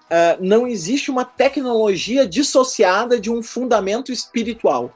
uh, 0.05 0.37
não 0.39 0.67
existe 0.67 1.09
uma 1.09 1.23
tecnologia 1.23 2.27
dissociada 2.27 3.19
de 3.19 3.31
um 3.31 3.41
fundamento 3.41 4.11
espiritual. 4.11 4.93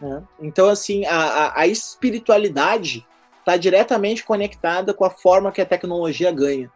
Né? 0.00 0.22
Então, 0.40 0.68
assim, 0.68 1.06
a, 1.06 1.16
a, 1.16 1.60
a 1.60 1.66
espiritualidade 1.66 3.06
está 3.38 3.56
diretamente 3.56 4.24
conectada 4.24 4.92
com 4.92 5.04
a 5.04 5.10
forma 5.10 5.52
que 5.52 5.60
a 5.60 5.66
tecnologia 5.66 6.32
ganha. 6.32 6.70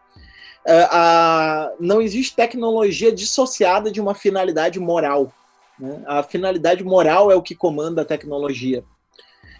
Uh, 0.66 1.74
não 1.80 2.02
existe 2.02 2.36
tecnologia 2.36 3.10
dissociada 3.10 3.90
de 3.90 4.00
uma 4.00 4.14
finalidade 4.14 4.78
moral. 4.78 5.32
Né? 5.78 6.02
A 6.06 6.22
finalidade 6.22 6.84
moral 6.84 7.30
é 7.30 7.34
o 7.34 7.42
que 7.42 7.54
comanda 7.54 8.02
a 8.02 8.04
tecnologia. 8.04 8.84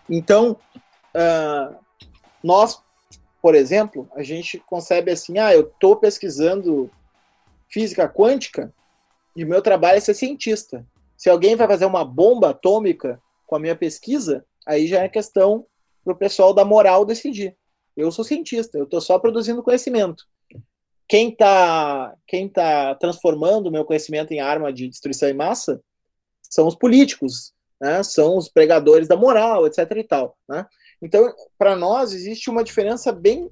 Então, 0.09 0.57
uh, 1.15 1.75
nós, 2.45 2.83
por 3.41 3.55
exemplo, 3.55 4.09
a 4.15 4.23
gente 4.23 4.59
concebe 4.67 5.11
assim: 5.11 5.39
ah, 5.39 5.55
eu 5.55 5.63
estou 5.63 5.97
pesquisando 5.97 6.91
física 7.69 8.09
quântica 8.09 8.73
e 9.35 9.45
meu 9.45 9.63
trabalho 9.63 9.97
é 9.97 10.01
ser 10.01 10.15
cientista. 10.15 10.85
Se 11.17 11.31
alguém 11.31 11.57
vai 11.57 11.67
fazer 11.67 11.87
uma 11.87 12.05
bomba 12.05 12.51
atômica 12.51 13.21
com 13.47 13.57
a 13.57 13.59
minha 13.59 13.77
pesquisa, 13.77 14.45
aí 14.67 14.87
já 14.87 15.03
é 15.03 15.09
questão 15.09 15.67
para 16.05 16.13
o 16.13 16.17
pessoal 16.17 16.53
da 16.53 16.65
moral 16.65 17.05
decidir. 17.05 17.57
Eu 17.97 18.11
sou 18.11 18.25
cientista, 18.25 18.79
eu 18.79 18.85
estou 18.85 19.01
só 19.01 19.19
produzindo 19.19 19.63
conhecimento 19.63 20.27
quem 21.11 21.31
está 21.31 22.15
quem 22.25 22.49
tá 22.49 22.95
transformando 22.95 23.67
o 23.67 23.73
meu 23.73 23.85
conhecimento 23.85 24.31
em 24.31 24.39
arma 24.39 24.73
de 24.73 24.89
destruição 24.89 25.29
em 25.29 25.35
massa 25.35 25.83
são 26.41 26.69
os 26.69 26.77
políticos, 26.77 27.53
né? 27.81 28.01
são 28.05 28.37
os 28.37 28.49
pregadores 28.49 29.09
da 29.09 29.17
moral, 29.17 29.67
etc. 29.67 29.91
e 29.97 30.05
tal. 30.05 30.37
Né? 30.49 30.65
Então, 31.03 31.35
para 31.59 31.75
nós, 31.75 32.13
existe 32.13 32.49
uma 32.49 32.63
diferença 32.63 33.11
bem 33.11 33.51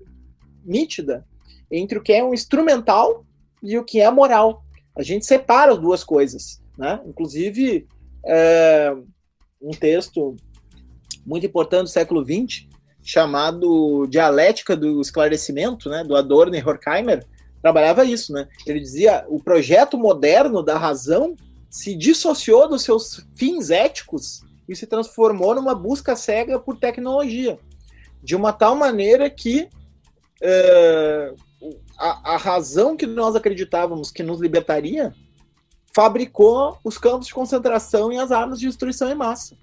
nítida 0.65 1.27
entre 1.69 1.99
o 1.99 2.03
que 2.03 2.13
é 2.13 2.23
um 2.23 2.33
instrumental 2.33 3.27
e 3.61 3.77
o 3.77 3.85
que 3.85 4.01
é 4.01 4.09
moral. 4.09 4.63
A 4.97 5.03
gente 5.03 5.27
separa 5.27 5.73
as 5.73 5.81
duas 5.81 6.05
coisas. 6.05 6.63
Né? 6.79 7.01
Inclusive, 7.07 7.89
é, 8.25 8.95
um 9.61 9.71
texto 9.71 10.37
muito 11.27 11.45
importante 11.45 11.83
do 11.83 11.89
século 11.89 12.25
XX, 12.25 12.69
chamado 13.03 14.07
Dialética 14.07 14.77
do 14.77 15.01
Esclarecimento, 15.01 15.89
né, 15.89 16.05
do 16.05 16.15
Adorno 16.15 16.55
e 16.55 16.63
Horkheimer, 16.63 17.27
trabalhava 17.63 18.05
isso, 18.05 18.33
né? 18.33 18.49
Ele 18.67 18.81
dizia 18.81 19.25
o 19.29 19.43
projeto 19.43 19.99
moderno 19.99 20.63
da 20.63 20.79
razão 20.79 21.37
se 21.71 21.95
dissociou 21.95 22.69
dos 22.69 22.83
seus 22.83 23.27
fins 23.35 23.71
éticos 23.71 24.43
e 24.69 24.75
se 24.75 24.87
transformou 24.87 25.55
numa 25.55 25.75
busca 25.75 26.17
cega 26.17 26.59
por 26.59 26.77
tecnologia, 26.77 27.59
de 28.23 28.37
uma 28.37 28.53
tal 28.53 28.75
maneira 28.75 29.29
que 29.29 29.69
é, 30.43 31.35
a, 31.99 32.35
a 32.35 32.37
razão 32.37 32.97
que 32.97 33.07
nós 33.07 33.35
acreditávamos 33.35 34.11
que 34.11 34.23
nos 34.23 34.41
libertaria 34.41 35.13
fabricou 35.95 36.79
os 36.85 36.97
campos 36.97 37.27
de 37.27 37.35
concentração 37.35 38.13
e 38.13 38.19
as 38.19 38.31
armas 38.31 38.61
de 38.61 38.67
destruição 38.67 39.11
em 39.11 39.15
massa, 39.15 39.57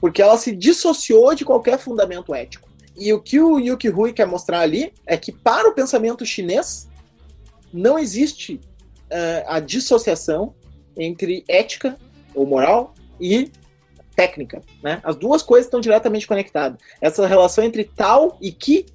porque 0.00 0.20
ela 0.20 0.36
se 0.36 0.54
dissociou 0.54 1.34
de 1.34 1.44
qualquer 1.44 1.78
fundamento 1.78 2.34
ético. 2.34 2.68
E 2.98 3.12
o 3.12 3.20
que 3.20 3.40
o 3.40 3.58
Yuki 3.58 3.90
Hui 3.90 4.12
quer 4.12 4.26
mostrar 4.26 4.60
ali 4.60 4.92
é 5.06 5.16
que 5.16 5.30
para 5.30 5.68
o 5.68 5.74
pensamento 5.74 6.24
chinês 6.24 6.88
não 7.72 7.98
existe 7.98 8.54
uh, 8.54 9.44
a 9.46 9.60
dissociação 9.60 10.54
entre 10.96 11.44
ética 11.48 11.96
ou 12.34 12.46
moral 12.46 12.94
e 13.20 13.50
técnica. 14.14 14.62
Né? 14.82 15.00
As 15.04 15.14
duas 15.14 15.42
coisas 15.42 15.66
estão 15.66 15.80
diretamente 15.80 16.26
conectadas. 16.26 16.80
Essa 17.00 17.26
relação 17.26 17.62
entre 17.62 17.84
tal 17.84 18.38
e 18.40 18.50
que, 18.50 18.86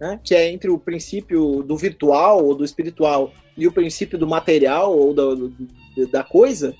né, 0.00 0.18
que 0.24 0.34
é 0.34 0.50
entre 0.50 0.70
o 0.70 0.78
princípio 0.78 1.62
do 1.62 1.76
virtual 1.76 2.44
ou 2.44 2.54
do 2.54 2.64
espiritual 2.64 3.32
e 3.56 3.66
o 3.66 3.72
princípio 3.72 4.18
do 4.18 4.26
material 4.26 4.96
ou 4.96 5.14
da, 5.14 5.24
da 6.10 6.24
coisa, 6.24 6.70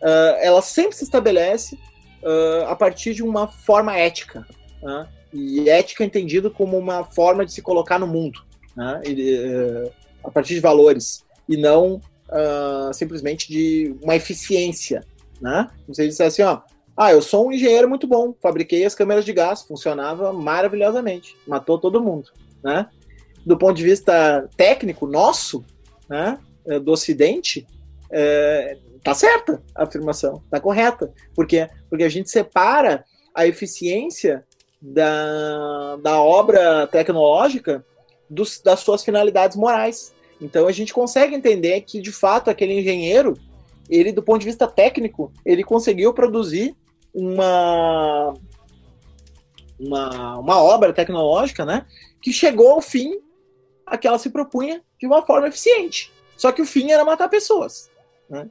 uh, 0.00 0.36
ela 0.40 0.60
sempre 0.60 0.96
se 0.96 1.04
estabelece 1.04 1.76
uh, 2.22 2.66
a 2.66 2.76
partir 2.76 3.14
de 3.14 3.22
uma 3.22 3.46
forma 3.46 3.96
ética. 3.96 4.46
Né? 4.82 5.08
E 5.32 5.70
ética 5.70 6.04
entendido 6.04 6.50
como 6.50 6.76
uma 6.76 7.04
forma 7.04 7.46
de 7.46 7.52
se 7.52 7.62
colocar 7.62 7.98
no 7.98 8.06
mundo. 8.06 8.40
Né? 8.76 9.02
E, 9.06 9.36
uh, 9.38 9.92
a 10.24 10.30
partir 10.30 10.54
de 10.54 10.60
valores 10.60 11.24
e 11.48 11.56
não 11.56 12.00
uh, 12.28 12.92
simplesmente 12.92 13.48
de 13.48 13.94
uma 14.02 14.16
eficiência, 14.16 15.04
né? 15.40 15.68
Você 15.88 16.06
disse 16.06 16.22
assim, 16.22 16.42
ó, 16.42 16.60
ah, 16.96 17.12
eu 17.12 17.22
sou 17.22 17.48
um 17.48 17.52
engenheiro 17.52 17.88
muito 17.88 18.06
bom, 18.06 18.34
fabriquei 18.40 18.84
as 18.84 18.94
câmeras 18.94 19.24
de 19.24 19.32
gás, 19.32 19.62
funcionava 19.62 20.32
maravilhosamente, 20.32 21.36
matou 21.46 21.78
todo 21.78 22.02
mundo, 22.02 22.30
né? 22.62 22.86
Do 23.44 23.56
ponto 23.56 23.76
de 23.76 23.82
vista 23.82 24.48
técnico 24.56 25.06
nosso, 25.06 25.64
né, 26.08 26.38
eh, 26.66 26.78
do 26.78 26.92
Ocidente, 26.92 27.66
é, 28.10 28.76
tá 29.02 29.14
certa 29.14 29.60
a 29.74 29.82
afirmação, 29.82 30.42
tá 30.50 30.60
correta, 30.60 31.12
porque 31.34 31.68
porque 31.88 32.04
a 32.04 32.08
gente 32.08 32.30
separa 32.30 33.04
a 33.34 33.46
eficiência 33.46 34.44
da, 34.80 35.96
da 35.96 36.22
obra 36.22 36.86
tecnológica 36.86 37.84
dos, 38.32 38.60
das 38.60 38.80
suas 38.80 39.04
finalidades 39.04 39.56
morais. 39.56 40.14
Então 40.40 40.66
a 40.66 40.72
gente 40.72 40.92
consegue 40.92 41.34
entender 41.34 41.82
que, 41.82 42.00
de 42.00 42.10
fato, 42.10 42.50
aquele 42.50 42.80
engenheiro, 42.80 43.38
ele, 43.88 44.10
do 44.10 44.22
ponto 44.22 44.40
de 44.40 44.46
vista 44.46 44.66
técnico, 44.66 45.32
ele 45.44 45.62
conseguiu 45.62 46.12
produzir 46.14 46.74
uma, 47.14 48.34
uma, 49.78 50.38
uma 50.38 50.62
obra 50.62 50.92
tecnológica, 50.92 51.64
né? 51.64 51.86
Que 52.20 52.32
chegou 52.32 52.70
ao 52.70 52.80
fim 52.80 53.20
a 53.84 53.98
que 53.98 54.08
ela 54.08 54.18
se 54.18 54.30
propunha 54.30 54.82
de 54.98 55.06
uma 55.06 55.22
forma 55.22 55.48
eficiente. 55.48 56.12
Só 56.36 56.50
que 56.50 56.62
o 56.62 56.66
fim 56.66 56.90
era 56.90 57.04
matar 57.04 57.28
pessoas. 57.28 57.90
Né? 58.28 58.48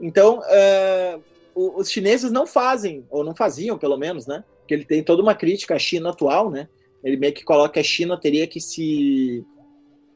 Então, 0.00 0.40
uh, 0.40 1.22
os 1.54 1.90
chineses 1.90 2.30
não 2.30 2.46
fazem, 2.46 3.04
ou 3.10 3.24
não 3.24 3.34
faziam, 3.34 3.76
pelo 3.76 3.96
menos, 3.96 4.26
né? 4.26 4.44
Porque 4.60 4.74
ele 4.74 4.84
tem 4.84 5.02
toda 5.02 5.22
uma 5.22 5.34
crítica 5.34 5.74
à 5.74 5.78
China 5.78 6.10
atual, 6.10 6.50
né? 6.50 6.68
Ele 7.06 7.16
meio 7.16 7.32
que 7.32 7.44
coloca 7.44 7.74
que 7.74 7.78
a 7.78 7.84
China 7.84 8.18
teria 8.18 8.48
que 8.48 8.60
se 8.60 9.46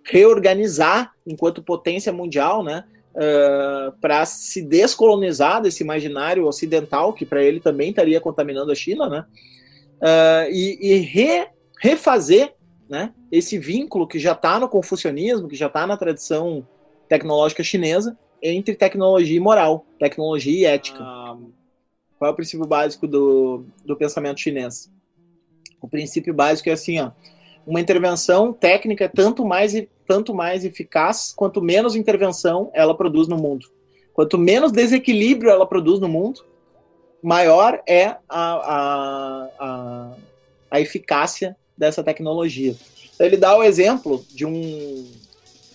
reorganizar 0.03 1.13
enquanto 1.25 1.63
potência 1.63 2.13
mundial, 2.13 2.65
né? 2.65 2.85
Uh, 3.15 3.93
para 4.01 4.27
se 4.27 4.61
descolonizar 4.61 5.63
desse 5.63 5.85
imaginário 5.85 6.47
ocidental, 6.47 7.13
que 7.13 7.25
para 7.25 7.43
ele 7.45 7.61
também 7.61 7.91
estaria 7.91 8.21
contaminando 8.21 8.73
a 8.73 8.75
China, 8.75 9.09
né? 9.09 9.25
Uh, 10.01 10.51
e, 10.51 10.79
e 10.81 10.95
re, 10.97 11.49
refazer 11.79 12.55
né, 12.89 13.13
esse 13.31 13.57
vínculo 13.57 14.09
que 14.09 14.19
já 14.19 14.33
está 14.33 14.59
no 14.59 14.69
confucionismo, 14.69 15.47
que 15.47 15.55
já 15.55 15.69
está 15.69 15.87
na 15.87 15.97
tradição 15.97 16.67
tecnológica 17.09 17.63
chinesa, 17.63 18.19
entre 18.43 18.75
tecnologia 18.75 19.37
e 19.37 19.41
moral, 19.41 19.87
tecnologia 19.97 20.59
e 20.59 20.65
ética. 20.65 20.99
Ah, 21.01 21.37
qual 22.19 22.31
é 22.31 22.33
o 22.33 22.37
princípio 22.37 22.67
básico 22.67 23.07
do, 23.07 23.65
do 23.85 23.97
pensamento 23.97 24.41
chinês? 24.41 24.91
O 25.81 25.89
princípio 25.89 26.35
básico 26.35 26.69
é 26.69 26.73
assim, 26.73 27.01
ó, 27.01 27.11
uma 27.67 27.81
intervenção 27.81 28.53
técnica 28.53 29.05
é 29.05 29.09
tanto 29.09 29.45
mais, 29.45 29.75
tanto 30.07 30.35
mais 30.35 30.65
eficaz 30.65 31.33
quanto 31.35 31.63
menos 31.63 31.95
intervenção 31.95 32.71
ela 32.75 32.97
produz 32.97 33.29
no 33.29 33.37
mundo. 33.37 33.67
Quanto 34.13 34.37
menos 34.37 34.73
desequilíbrio 34.73 35.51
ela 35.51 35.67
produz 35.67 36.01
no 36.01 36.09
mundo, 36.09 36.45
maior 37.23 37.81
é 37.87 38.07
a, 38.07 38.19
a, 38.29 39.49
a, 39.59 40.13
a 40.71 40.81
eficácia 40.81 41.57
dessa 41.77 42.03
tecnologia. 42.03 42.75
Então, 43.15 43.27
ele 43.27 43.37
dá 43.37 43.57
o 43.57 43.63
exemplo 43.63 44.25
de 44.31 44.45
um, 44.45 45.11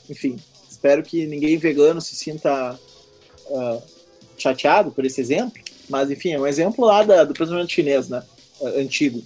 enfim, 0.09 0.37
espero 0.69 1.03
que 1.03 1.25
ninguém 1.25 1.57
vegano 1.57 2.01
se 2.01 2.15
sinta 2.15 2.79
uh, 3.47 3.81
chateado 4.37 4.91
por 4.91 5.05
esse 5.05 5.21
exemplo, 5.21 5.61
mas 5.89 6.09
enfim, 6.09 6.31
é 6.31 6.39
um 6.39 6.47
exemplo 6.47 6.85
lá 6.85 7.03
da, 7.03 7.23
do 7.23 7.33
pensamento 7.33 7.71
chinês, 7.71 8.09
né, 8.09 8.23
antigo, 8.77 9.21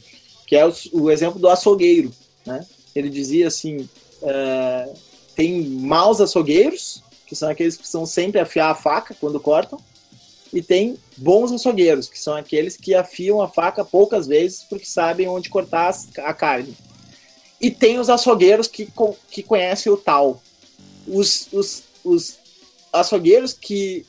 que 0.50 0.56
é 0.56 0.66
o, 0.66 0.74
o 0.94 1.12
exemplo 1.12 1.40
do 1.40 1.48
açougueiro, 1.48 2.12
né? 2.44 2.66
Ele 2.96 3.08
dizia 3.08 3.48
assim, 3.48 3.88
uh, 4.24 4.94
tem 5.36 5.62
maus 5.64 6.20
açougueiros, 6.20 7.04
que 7.28 7.36
são 7.36 7.50
aqueles 7.50 7.78
que 7.78 7.88
são 7.88 8.04
sempre 8.04 8.40
afiar 8.40 8.72
a 8.72 8.76
faca 8.76 9.16
quando 9.20 9.40
cortam, 9.40 9.80
e 10.52 10.60
tem 10.64 10.98
bons 11.16 11.52
açougueiros, 11.52 12.10
que 12.10 12.18
são 12.18 12.34
aqueles 12.34 12.76
que 12.76 12.96
afiam 12.96 13.40
a 13.44 13.48
faca 13.48 13.86
poucas 13.86 14.26
vezes 14.26 14.66
porque 14.68 14.86
sabem 14.86 15.28
onde 15.28 15.50
cortar 15.50 15.96
a 16.18 16.34
carne. 16.34 16.76
E 17.62 17.70
tem 17.70 18.00
os 18.00 18.10
açougueiros 18.10 18.68
que, 18.68 18.92
que 19.30 19.44
conhecem 19.44 19.92
o 19.92 19.98
tal. 19.98 20.42
Os, 21.08 21.48
os, 21.54 21.84
os 22.04 22.40
açougueiros 22.92 23.54
que 23.54 24.04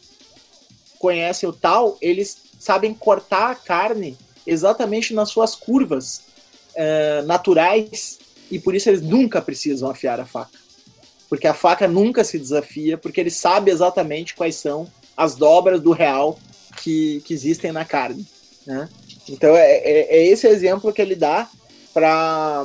conhecem 0.99 1.47
o 1.47 1.53
tal, 1.53 1.99
eles 2.01 2.39
sabem 2.59 2.95
cortar 2.95 3.51
a 3.51 3.55
carne 3.55 4.17
exatamente 4.47 5.13
nas 5.13 5.29
suas 5.29 5.55
curvas 5.55 6.30
uh, 6.75 7.27
naturais 7.27 8.19
e 8.51 8.59
por 8.59 8.75
isso 8.75 8.89
eles 8.89 9.03
nunca 9.03 9.41
precisam 9.41 9.91
afiar 9.91 10.21
a 10.21 10.27
faca. 10.27 10.59
Porque 11.29 11.47
a 11.47 11.55
faca 11.55 11.87
nunca 11.87 12.25
se 12.25 12.39
desafia, 12.39 12.99
porque 12.99 13.21
ele 13.21 13.31
sabe 13.31 13.71
exatamente 13.71 14.35
quais 14.35 14.57
são 14.57 14.91
as 15.17 15.37
dobras 15.37 15.81
do 15.81 15.93
real 15.93 16.39
que, 16.79 17.23
que 17.25 17.33
existem 17.33 17.71
na 17.71 17.85
carne. 17.85 18.27
Né? 18.67 18.89
Então 19.29 19.57
é, 19.57 19.71
é, 19.79 20.17
é 20.17 20.27
esse 20.27 20.47
exemplo 20.49 20.93
que 20.93 21.01
ele 21.01 21.15
dá 21.15 21.49
para 21.93 22.65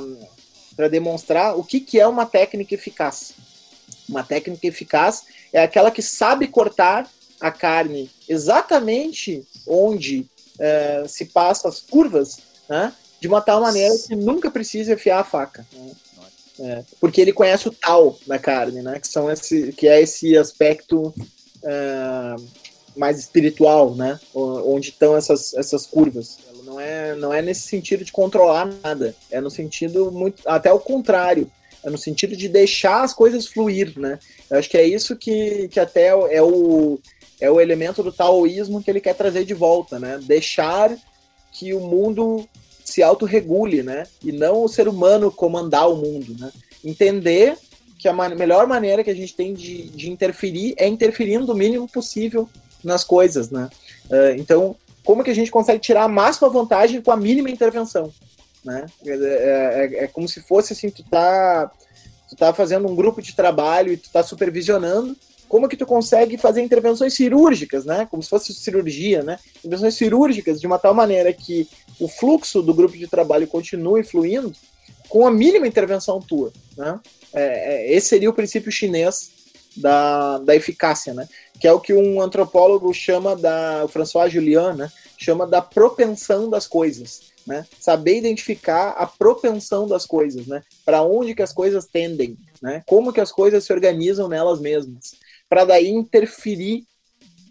demonstrar 0.89 1.57
o 1.57 1.63
que, 1.63 1.79
que 1.79 1.99
é 1.99 2.07
uma 2.07 2.25
técnica 2.25 2.73
eficaz. 2.73 3.33
Uma 4.09 4.23
técnica 4.23 4.67
eficaz 4.67 5.23
é 5.53 5.61
aquela 5.61 5.91
que 5.91 6.01
sabe 6.01 6.47
cortar 6.47 7.07
a 7.39 7.51
carne 7.51 8.09
exatamente 8.27 9.45
onde 9.67 10.25
é, 10.59 11.03
se 11.07 11.25
passam 11.25 11.69
as 11.69 11.81
curvas, 11.81 12.39
né? 12.69 12.93
De 13.19 13.27
uma 13.27 13.41
tal 13.41 13.61
maneira 13.61 13.93
que 13.97 14.15
nunca 14.15 14.51
precisa 14.51 14.93
enfiar 14.93 15.19
a 15.19 15.23
faca. 15.23 15.65
Né? 15.73 15.91
É, 16.59 16.83
porque 17.01 17.19
ele 17.19 17.33
conhece 17.33 17.67
o 17.67 17.71
tal 17.71 18.17
da 18.25 18.39
carne, 18.39 18.81
né? 18.81 18.99
Que, 18.99 19.07
são 19.07 19.29
esse, 19.29 19.73
que 19.73 19.87
é 19.87 20.01
esse 20.01 20.37
aspecto 20.37 21.13
uh, 21.63 22.45
mais 22.95 23.19
espiritual, 23.19 23.93
né? 23.93 24.19
Onde 24.33 24.89
estão 24.89 25.17
essas, 25.17 25.53
essas 25.53 25.85
curvas. 25.85 26.37
Não 26.63 26.79
é, 26.79 27.15
não 27.15 27.33
é 27.33 27.41
nesse 27.41 27.67
sentido 27.67 28.03
de 28.03 28.11
controlar 28.11 28.73
nada. 28.83 29.13
É 29.29 29.41
no 29.41 29.49
sentido 29.49 30.11
muito. 30.11 30.41
Até 30.47 30.71
o 30.71 30.79
contrário. 30.79 31.51
É 31.83 31.89
no 31.89 31.97
sentido 31.97 32.35
de 32.35 32.47
deixar 32.47 33.03
as 33.03 33.13
coisas 33.13 33.45
fluir, 33.45 33.93
né? 33.99 34.17
Eu 34.49 34.57
acho 34.57 34.69
que 34.69 34.77
é 34.77 34.87
isso 34.87 35.15
que, 35.15 35.67
que 35.67 35.79
até 35.79 36.07
é 36.07 36.41
o, 36.41 36.99
é 37.39 37.51
o 37.51 37.61
elemento 37.61 38.01
do 38.01 38.11
taoísmo 38.11 38.81
que 38.81 38.89
ele 38.89 39.01
quer 39.01 39.13
trazer 39.13 39.45
de 39.45 39.53
volta, 39.53 39.99
né? 39.99 40.19
Deixar 40.23 40.97
que 41.51 41.73
o 41.73 41.79
mundo 41.79 42.47
se 42.85 43.01
autorregule, 43.01 43.81
né? 43.81 44.05
E 44.23 44.31
não 44.31 44.63
o 44.63 44.69
ser 44.69 44.87
humano 44.87 45.31
comandar 45.31 45.89
o 45.89 45.95
mundo, 45.95 46.35
né? 46.39 46.51
Entender 46.83 47.57
que 47.97 48.07
a 48.07 48.13
man 48.13 48.35
melhor 48.35 48.67
maneira 48.67 49.03
que 49.03 49.09
a 49.09 49.15
gente 49.15 49.35
tem 49.35 49.55
de, 49.55 49.89
de 49.89 50.11
interferir 50.11 50.75
é 50.77 50.87
interferindo 50.87 51.51
o 51.51 51.55
mínimo 51.55 51.87
possível 51.89 52.47
nas 52.83 53.03
coisas, 53.03 53.49
né? 53.49 53.67
Uh, 54.05 54.39
então, 54.39 54.75
como 55.03 55.23
que 55.23 55.31
a 55.31 55.35
gente 55.35 55.49
consegue 55.49 55.79
tirar 55.79 56.03
a 56.03 56.07
máxima 56.07 56.47
vantagem 56.47 57.01
com 57.01 57.11
a 57.11 57.17
mínima 57.17 57.49
intervenção, 57.49 58.13
né? 58.63 58.85
É, 59.03 59.11
é, 59.11 60.03
é 60.03 60.07
como 60.07 60.29
se 60.29 60.39
fosse 60.41 60.73
assim, 60.73 60.91
tu 60.91 61.03
tá, 61.03 61.71
tu 62.29 62.35
tá 62.35 62.53
fazendo 62.53 62.87
um 62.87 62.95
grupo 62.95 63.19
de 63.19 63.35
trabalho 63.35 63.91
e 63.91 63.97
tu 63.97 64.11
tá 64.11 64.21
supervisionando, 64.21 65.17
como 65.47 65.67
que 65.67 65.77
tu 65.77 65.85
consegue 65.85 66.37
fazer 66.37 66.61
intervenções 66.61 67.13
cirúrgicas, 67.13 67.85
né? 67.85 68.07
Como 68.09 68.21
se 68.21 68.29
fosse 68.29 68.53
cirurgia, 68.53 69.23
né? 69.23 69.39
Intervenções 69.57 69.95
cirúrgicas 69.95 70.59
de 70.59 70.67
uma 70.67 70.77
tal 70.77 70.93
maneira 70.93 71.33
que 71.33 71.67
o 71.99 72.07
fluxo 72.07 72.61
do 72.61 72.73
grupo 72.73 72.97
de 72.97 73.07
trabalho 73.07 73.47
continue 73.47 74.03
fluindo 74.03 74.53
com 75.09 75.25
a 75.25 75.31
mínima 75.31 75.67
intervenção 75.67 76.19
tua, 76.19 76.51
né? 76.77 76.99
É, 77.33 77.43
é, 77.43 77.93
esse 77.93 78.07
seria 78.07 78.29
o 78.29 78.33
princípio 78.33 78.71
chinês 78.71 79.31
da, 79.75 80.37
da 80.39 80.55
eficácia, 80.55 81.13
né? 81.13 81.27
Que 81.59 81.67
é 81.67 81.71
o 81.71 81.79
que 81.79 81.93
um 81.93 82.21
antropólogo 82.21 82.93
chama 82.93 83.35
da, 83.35 83.83
o 83.85 83.87
François 83.87 84.31
Julian, 84.31 84.73
né? 84.73 84.91
Chama 85.17 85.45
da 85.45 85.61
propensão 85.61 86.49
das 86.49 86.67
coisas, 86.67 87.33
né? 87.45 87.65
Saber 87.79 88.17
identificar 88.17 88.91
a 88.91 89.05
propensão 89.05 89.87
das 89.87 90.05
coisas, 90.05 90.47
né? 90.47 90.61
Para 90.85 91.03
onde 91.03 91.35
que 91.35 91.41
as 91.41 91.53
coisas 91.53 91.85
tendem, 91.85 92.37
né? 92.61 92.83
Como 92.85 93.13
que 93.13 93.21
as 93.21 93.31
coisas 93.31 93.63
se 93.63 93.73
organizam 93.73 94.27
nelas 94.27 94.59
mesmas, 94.59 95.15
para 95.47 95.65
daí 95.65 95.89
interferir 95.89 96.83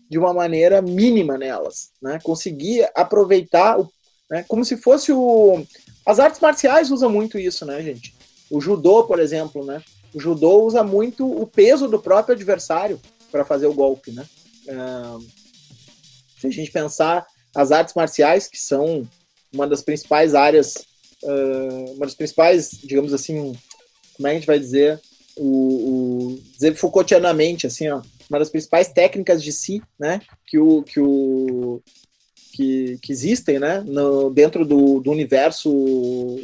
de 0.08 0.18
uma 0.18 0.32
maneira 0.32 0.82
mínima 0.82 1.38
nelas, 1.38 1.90
né? 2.00 2.18
Conseguir 2.22 2.88
aproveitar 2.94 3.78
o, 3.78 3.90
né? 4.30 4.44
Como 4.48 4.64
se 4.64 4.76
fosse 4.76 5.12
o 5.12 5.64
as 6.06 6.18
artes 6.18 6.40
marciais 6.40 6.90
usam 6.90 7.10
muito 7.10 7.38
isso, 7.38 7.64
né, 7.64 7.82
gente? 7.82 8.14
O 8.50 8.60
judô, 8.60 9.04
por 9.04 9.18
exemplo, 9.18 9.64
né? 9.64 9.82
O 10.12 10.20
judô 10.20 10.64
usa 10.64 10.82
muito 10.82 11.26
o 11.26 11.46
peso 11.46 11.88
do 11.88 11.98
próprio 11.98 12.34
adversário 12.34 13.00
para 13.32 13.44
fazer 13.44 13.66
o 13.66 13.74
golpe, 13.74 14.12
né? 14.12 14.24
Uh, 14.66 15.26
se 16.38 16.46
a 16.46 16.50
gente 16.50 16.70
pensar 16.70 17.26
as 17.54 17.72
artes 17.72 17.94
marciais, 17.94 18.46
que 18.46 18.58
são 18.58 19.08
uma 19.52 19.66
das 19.66 19.82
principais 19.82 20.34
áreas, 20.34 20.74
uh, 21.22 21.92
uma 21.96 22.06
das 22.06 22.14
principais, 22.14 22.70
digamos 22.82 23.14
assim, 23.14 23.54
como 24.14 24.28
é 24.28 24.30
que 24.30 24.36
a 24.36 24.38
gente 24.40 24.46
vai 24.46 24.58
dizer, 24.58 25.00
o, 25.36 25.46
o 26.34 26.42
dizer 26.52 26.74
Foucaultianamente, 26.76 27.66
assim, 27.66 27.88
ó, 27.88 28.02
uma 28.28 28.38
das 28.38 28.50
principais 28.50 28.88
técnicas 28.88 29.42
de 29.42 29.52
si, 29.52 29.82
né, 29.98 30.20
que 30.46 30.58
o 30.58 30.82
que 30.82 31.00
o 31.00 31.82
que, 32.54 32.98
que 33.02 33.12
existem, 33.12 33.58
né, 33.58 33.82
no, 33.84 34.30
dentro 34.30 34.64
do, 34.64 35.00
do 35.00 35.10
universo 35.10 35.68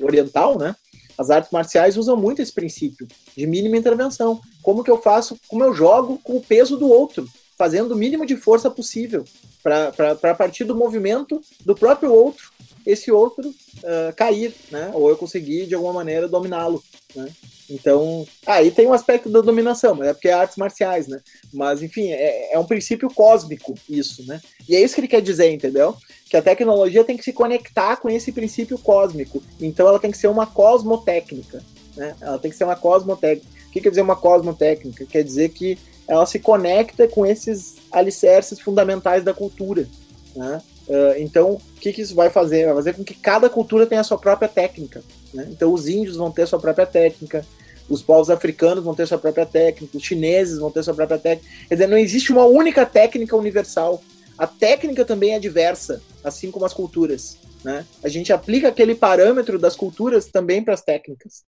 oriental, 0.03 0.59
né, 0.59 0.75
as 1.17 1.31
artes 1.31 1.53
marciais 1.53 1.97
usam 1.97 2.17
muito 2.17 2.43
esse 2.43 2.53
princípio 2.53 3.07
de 3.37 3.47
mínima 3.47 3.77
intervenção. 3.77 4.41
Como 4.63 4.83
que 4.83 4.91
eu 4.91 5.01
faço, 5.01 5.39
como 5.47 5.63
eu 5.63 5.73
jogo 5.73 6.19
com 6.25 6.37
o 6.37 6.41
peso 6.41 6.77
do 6.77 6.89
outro, 6.89 7.29
fazendo 7.57 7.93
o 7.93 7.97
mínimo 7.97 8.27
de 8.27 8.37
força 8.37 8.71
possível 8.71 9.25
para 9.63 10.35
partir 10.35 10.65
do 10.65 10.75
movimento 10.75 11.41
do 11.65 11.75
próprio 11.75 12.11
outro, 12.11 12.51
esse 12.87 13.13
outro 13.13 13.51
uh, 13.51 14.17
cair, 14.17 14.55
né? 14.71 14.91
Ou 14.95 15.11
eu 15.11 15.17
conseguir 15.17 15.67
de 15.67 15.75
alguma 15.75 15.93
maneira 15.93 16.27
dominá-lo, 16.27 16.83
né? 17.15 17.29
Então, 17.71 18.27
aí 18.47 18.69
ah, 18.69 18.73
tem 18.73 18.87
um 18.87 18.93
aspecto 18.93 19.31
da 19.31 19.41
dominação, 19.41 19.95
mas 19.95 20.09
é 20.09 20.13
porque 20.13 20.29
é 20.29 20.33
artes 20.33 20.57
marciais, 20.57 21.07
né? 21.07 21.21
Mas, 21.53 21.83
enfim, 21.83 22.11
é, 22.11 22.55
é, 22.55 22.59
um 22.59 22.65
princípio 22.65 23.09
cósmico 23.15 23.75
isso, 23.89 24.27
né? 24.27 24.41
E 24.69 24.75
é 24.75 24.83
isso 24.83 24.95
que 24.95 25.01
ele 25.01 25.09
quer 25.09 25.23
dizer, 25.23 25.53
entendeu? 25.53 25.97
Que 26.29 26.37
a 26.37 26.43
tecnologia 26.43 27.05
tem 27.05 27.17
que 27.17 27.25
se 27.25 27.33
conectar 27.33 27.97
com 27.97 28.11
esse 28.11 28.33
princípio 28.33 28.77
cósmico. 28.79 29.43
Então, 29.61 29.87
ela 29.87 30.01
tem 30.01 30.11
que 30.11 30.19
ser 30.19 30.27
uma 30.27 30.47
cosmotécnica. 30.47 31.63
Né? 31.97 32.15
Ela 32.21 32.39
tem 32.39 32.51
que 32.51 32.57
ser 32.57 32.65
uma 32.65 32.77
cosmotécnica. 32.77 33.49
O 33.69 33.73
que 33.73 33.81
quer 33.81 33.91
dizer 33.91 34.03
uma 34.03 34.17
cosmotécnica? 34.17 35.07
Quer 35.07 35.23
dizer 35.23 35.51
que 35.51 35.79
ela 36.09 36.27
se 36.27 36.41
conecta 36.41 37.07
com 37.07 37.25
esses 37.25 37.77
alicerces 37.93 38.59
fundamentais 38.59 39.23
da 39.23 39.33
cultura. 39.33 39.87
Né? 40.35 40.61
Uh, 40.89 41.15
então, 41.19 41.53
o 41.53 41.81
que, 41.81 41.93
que, 41.93 42.03
isso 42.03 42.17
vai 42.17 42.31
fazer? 42.31 42.67
Vai 42.67 42.75
fazer 42.75 42.95
com 42.95 43.05
que 43.05 43.15
cada 43.15 43.49
cultura 43.49 43.87
tenha 43.87 44.01
a 44.01 44.05
sua 44.05 44.19
própria 44.19 44.49
técnica. 44.49 45.05
Né? 45.33 45.47
Então, 45.51 45.73
os 45.73 45.87
índios 45.87 46.17
vão 46.17 46.33
ter 46.33 46.43
a 46.43 46.47
sua 46.49 46.59
própria 46.59 46.85
técnica, 46.85 47.47
os 47.91 48.01
povos 48.01 48.31
africanos 48.31 48.85
vão 48.85 48.95
ter 48.95 49.07
sua 49.07 49.19
própria 49.19 49.45
técnica, 49.45 49.97
os 49.97 50.03
chineses 50.03 50.59
vão 50.59 50.71
ter 50.71 50.83
sua 50.85 50.95
própria 50.95 51.19
técnica. 51.19 51.51
Quer 51.69 51.75
dizer, 51.75 51.89
não 51.89 51.99
existe 51.99 52.33
uma 52.33 52.47
única 52.47 52.87
técnica 52.87 53.37
universal. 53.37 54.01
A 54.39 54.47
técnica 54.47 55.05
também 55.05 55.35
é 55.35 55.41
diversa, 55.41 56.01
assim 56.23 56.51
como 56.51 56.65
as 56.65 56.73
culturas. 56.73 57.37
Né? 57.65 57.85
A 58.03 58.09
gente 58.09 58.33
aplica 58.33 58.69
aquele 58.69 58.95
parâmetro 58.95 59.59
das 59.59 59.75
culturas 59.77 60.27
também 60.27 60.63
para 60.63 60.73
as 60.73 60.83
técnicas. 60.83 61.43